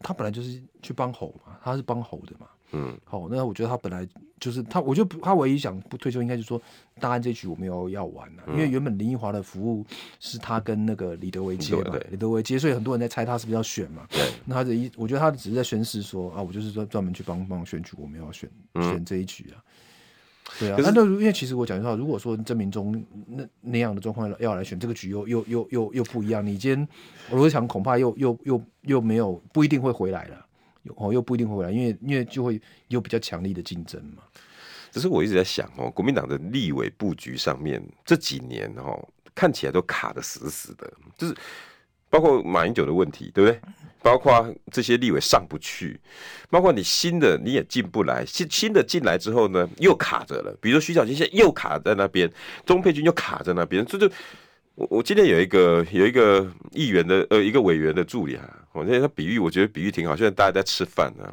[0.00, 2.46] 他本来就是去帮侯嘛，他是帮侯的嘛。
[2.72, 4.06] 嗯，好，那我觉得他本来
[4.42, 6.60] 就是他，我觉得他唯一想不退休，应该就是说
[6.98, 9.86] 大安这局我没有要玩了，嗯、因为原本林奕华的服务
[10.18, 14.04] 是他跟那个李德维接嘛，李德维接，所以很多人在猜他是不是要选嘛。
[14.10, 19.62] 对，那他的一，我觉得他只是在宣誓说啊，我就是专专门去帮帮选举，我没有要选、嗯、选这一局啊。
[20.58, 26.88] 对啊，那是因为其实我讲句话，如果说郑明忠那那样的状况要来选这个局又，又又又又又不一样，你今天
[27.30, 30.46] 罗志强恐怕又又又又没有不一定会回来了。
[30.96, 34.22] 哦，又不一定会回来，因为因为就会有比较强力的竞争嘛。
[34.90, 41.34] 只是我一直在想哦，国民党的立委布局上面这几年哦，看起来都卡得死死的，就是
[42.10, 43.60] 包括马英九的问题，对不对？
[44.02, 45.98] 包括这些立委上不去，
[46.50, 50.52] 包括你新的你也进不来，新新的进来之后呢，又卡着了。
[50.60, 52.30] 比如说徐小新现在又卡在那边，
[52.66, 54.10] 钟沛君又卡在那边，这就。
[54.74, 60.16] 我我今天有一个有一个议员的呃一个委员的助理啊，我那他比喻，我觉得比喻挺好。
[60.16, 61.28] 现在大家在吃饭啊，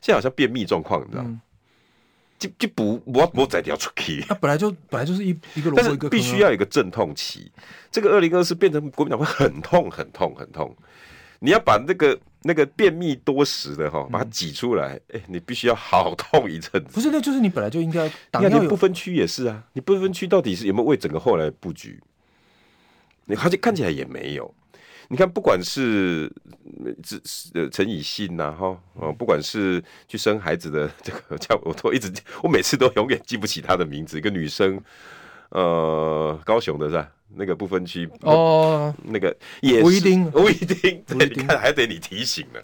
[0.00, 1.40] 现在好像便秘状况，你知道吗？
[2.38, 4.20] 就就不我我再掉出去。
[4.22, 7.50] 他本来就本来就是一一个，但是必须要有一个阵痛期。
[7.90, 10.76] 这个二零二四变成国民党会很痛很痛很痛。
[11.38, 16.90] 你要把那个那个便秘多时的哈，把它挤出来，哎，你必须要好痛一阵子。
[16.92, 18.10] 不是，那就是你本来就应该。
[18.32, 21.98] 那你不分区也是啊，你不分区到底是有没有为整个后来布局？
[23.26, 24.54] 你而且看起来也没有，
[25.08, 26.30] 你看不管是
[27.02, 27.16] 这
[27.54, 32.12] 呃陈以信呐哈，哦不管是去生孩子的这个叫我都一直
[32.42, 34.80] 我每次都永远记不起她的名字，一个女生，
[35.50, 37.10] 呃高雄的是吧？
[37.36, 42.62] 那个不分区哦，那个也不一定不一定，对，你看还得你提醒了。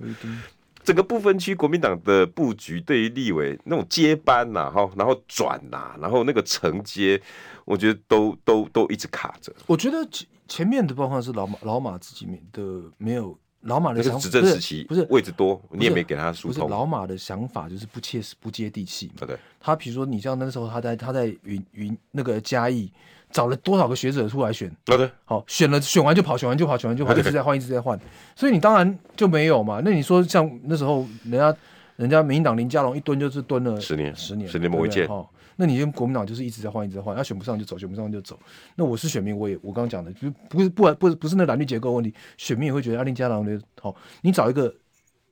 [0.83, 7.21] 整个不分区国民党的布局对于立委那种接班呐哈，然后转呐，然后那个承接，
[7.65, 9.53] 我觉得都都都一直卡着。
[9.67, 10.09] 我觉得。
[10.51, 16.69] 前面的状况是老马老马自己的没有老马的想执政时期不是位置多，你也没给他疏通。
[16.69, 19.25] 老马的想法就是不切实不接地气嘛。
[19.29, 22.93] 对，他比如说你像那时候他在他在云云那个嘉义
[23.31, 27.99] 找了多少个学者出来选，对，好选了选完就跑，选完就跑，选完就跑，一直在换一直在换，
[28.35, 29.81] 所以你当然就没有嘛。
[29.85, 31.57] 那你说像那时候人家
[31.97, 35.09] 人家民进党林佳龙一蹲就是蹲了十年十年十年磨一剑。
[35.57, 38.39] 那你跟国民党就是一直在换，一直在换，他、啊、选不上就走，选不上就走。
[38.77, 44.75] 那我是选民，我也我刚刚讲的，就不是不不不是那蓝绿结构问题，选民也会觉得啊林佳龙的好，你找一个。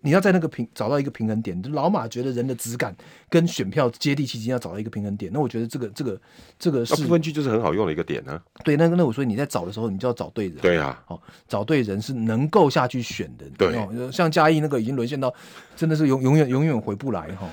[0.01, 2.97] 你要在那个平找到一个平衡点，老马觉得人的质感
[3.29, 5.31] 跟选票接地气，要找到一个平衡点。
[5.35, 6.21] 那我觉得这个这个
[6.59, 8.43] 这个是不分区就是很好用的一个点呢、啊。
[8.65, 10.57] 对，那那我说你在找的时候，你就要找对人。
[10.59, 13.45] 对啊，好找对人是能够下去选的。
[13.59, 15.35] 对，哦像嘉义那个已经沦陷到
[15.75, 17.49] 真的是永永远永远回不来哈。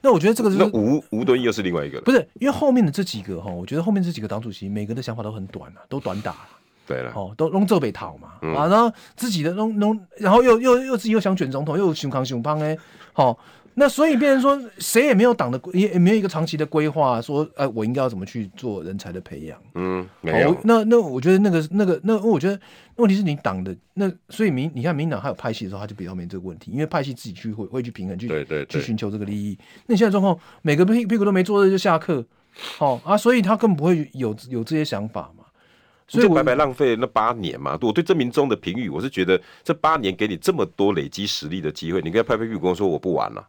[0.00, 6.46] 那我觉得这个是那吴吴敦义又是另外一个，不是因为后面的这几个哈，我觉得后面这几个党主席每个的想法都很短啊，都短打。
[6.88, 12.76] 对了，哦，都弄这北讨嘛，啊，然后自己的弄弄，然后又又又自己又想选总统，又熊扛熊胖哎，
[13.12, 13.38] 好、哦，
[13.74, 19.60] 那所以变成说，谁也没有党的，也也没有一个长期的规划，说，哎、呃，我应该要怎么去做人才的培养？
[19.74, 20.50] 嗯，没有。
[20.50, 22.58] 哦、那那我觉得那个那个那，我觉得
[22.96, 29.58] 问题是你党的那，所以民你看民党还有派系的时候，他就比较没这个问题，因为派系自己去会会去平衡，去对对对去寻求这个利益。
[29.86, 32.24] 那你现在状况，每个屁屁股都没坐热就下课，
[32.78, 35.44] 好、哦、啊，所以他根本不会有有这些想法嘛。
[36.08, 37.78] 所以就白白浪费那八年嘛？
[37.82, 43.46] 我对郑明忠的评语，我是觉得这八年给你这么多累积实力的机会，你跟他拍拍屁股跟我说我不玩了。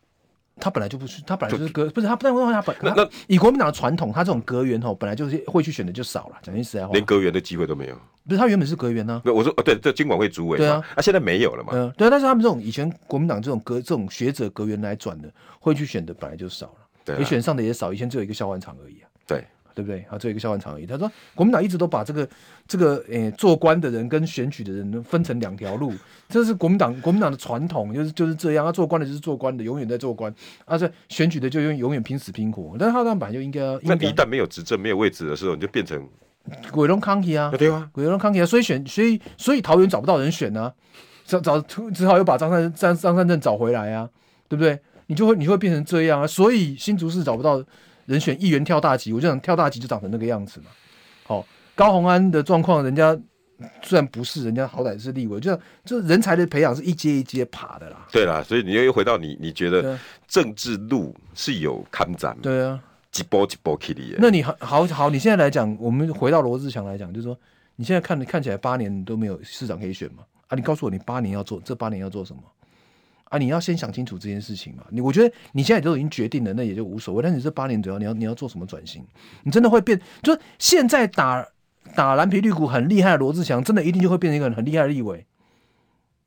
[0.62, 6.36] 他本来就不是，他本来就是阁，不是他不但问他本那那以国民党的传统，他这种阁员吼本来就是会去选的就少了。
[6.41, 7.95] 讲句实在话，连阁员的机会都没有。
[8.28, 9.22] 不是他原本是阁员呢？
[9.24, 11.70] 我说哦，对，这经管会主委对啊，啊现在没有了嘛？
[11.74, 15.32] 嗯，对啊，但是他们这种以前国民党这种阁这种学者阁员来转的，
[15.62, 16.74] 会去选的本来就少了，
[17.05, 19.07] 对，也选上的也少，以前只有一个萧万长而已啊。
[19.26, 19.45] 对。
[19.80, 20.05] 对不对？
[20.09, 20.86] 啊，做一个萧万长而已。
[20.86, 22.27] 他说，国民党一直都把这个
[22.67, 25.93] 这个诶、欸、做官的人跟选举的人分成两条路，
[26.27, 28.65] 这是国民党国民党的传统，就是就是这样。
[28.65, 30.30] 他、啊、做官的就是做官的，永远在做官；
[30.65, 32.75] 啊，且选举的就永永远拼死拼活。
[32.77, 36.05] 但是他这样本来就应该，那你一旦没有执政、没有位置的时候，你就变成
[36.71, 38.45] 鬼龙康体啊，对啊，鬼龙康体啊。
[38.45, 40.73] 所以选，所以所以桃园找不到人选啊，
[41.23, 44.09] 找找只好又把张三张张三镇找回来啊，
[44.49, 44.77] 对不对？
[45.07, 46.27] 你就会你会变成这样啊。
[46.27, 47.63] 所以新竹市找不到。
[48.10, 50.66] 人选议员跳大级，我就想跳大级就长成那个样子嘛。
[51.24, 51.45] 好，
[51.76, 53.16] 高虹安的状况，人家
[53.84, 55.55] 虽然不是，人家好歹是立委，就
[55.86, 58.07] 就人才的培养是一阶一阶爬的啦。
[58.12, 59.95] 对啦，所以你又回到你，你觉得
[60.28, 62.36] 政治路是有看展？
[62.41, 62.82] 对啊，
[63.12, 64.01] 几波几波起的。
[64.18, 67.38] 那你好好好，你现在来讲，我们回到罗志祥来讲，就是说，
[67.76, 70.24] 你现在看看起来八年都没有市长可以选嘛？
[70.47, 72.41] 啊，你告诉我，你八年要做这八年要做什么？
[73.30, 74.84] 啊，你要先想清楚这件事情嘛。
[74.89, 77.23] 你我觉得你现在都已经决定了，那也就无所谓。
[77.23, 79.03] 但是你这八年左右你要你要做什么转型？
[79.43, 79.99] 你真的会变？
[80.21, 81.47] 就是现在打
[81.95, 85.25] 打蓝皮绿股很厉害的罗志祥，真的一定就会变成一个很厉害的立委？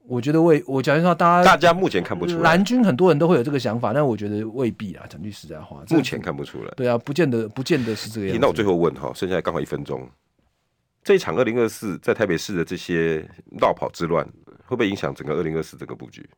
[0.04, 2.42] 我觉得未，我讲一下，大家大家目前看不出来。
[2.42, 5.06] 蓝军很多人都会有这个想法，但我觉得未必啊。
[5.08, 6.72] 讲句实在话，目前看不出来。
[6.76, 8.40] 对啊，不见得，不见得是这个样子。
[8.40, 10.08] 那我最后问哈，剩下刚好一分钟，
[11.04, 13.24] 这一场二零二四在台北市的这些
[13.60, 14.24] 绕跑之乱，
[14.66, 16.28] 会不会影响整个二零二四这个布局？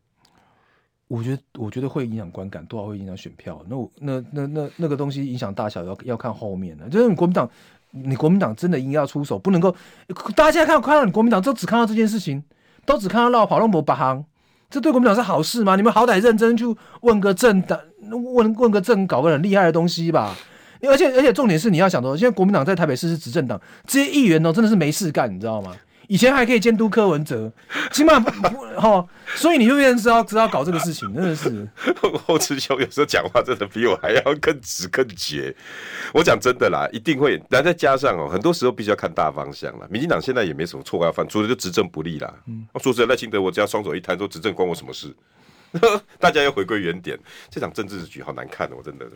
[1.06, 3.60] 我觉得，我觉得会影响观感，多少会影响选票。
[3.68, 6.88] 那我那那那那个东西影响大小要要看后面的。
[6.88, 7.48] 就是你国民党，
[7.90, 9.70] 你国民党真的应该要出手，不能够
[10.34, 12.42] 大家现在看看到你国民党，都只看到这件事情，
[12.86, 14.24] 都只看到落跑、落跑、拔行，
[14.70, 15.76] 这对国民党是好事吗？
[15.76, 16.64] 你们好歹认真去
[17.02, 17.78] 问个政党，
[18.34, 20.34] 问问个政，搞个很厉害的东西吧。
[20.80, 25.74] 而且而且重点是你要想说，现在国民党在台北市是执政党，这些议员呢真的是没事干，你知道吗？
[26.08, 27.50] 以前还可以监督柯文哲，
[27.92, 28.20] 起码
[28.78, 31.68] 哈， 所以你就变成知道知道搞这个事情， 真的是。
[32.26, 35.54] 侯志雄有时候讲话真的比我还要更直更绝。
[36.12, 39.86] 我讲真的啦，一定会，然后再加上哦，很多时候必须要看大方向了。
[39.90, 42.32] 民进党现在也没什么错要犯，除了就执政不力啦。
[42.46, 45.14] 嗯，说实在，赖清德我只要双手一摊说执政关我什么事？
[46.20, 47.18] 大家要回归原点，
[47.50, 49.06] 这场政治局好难看哦，我真的。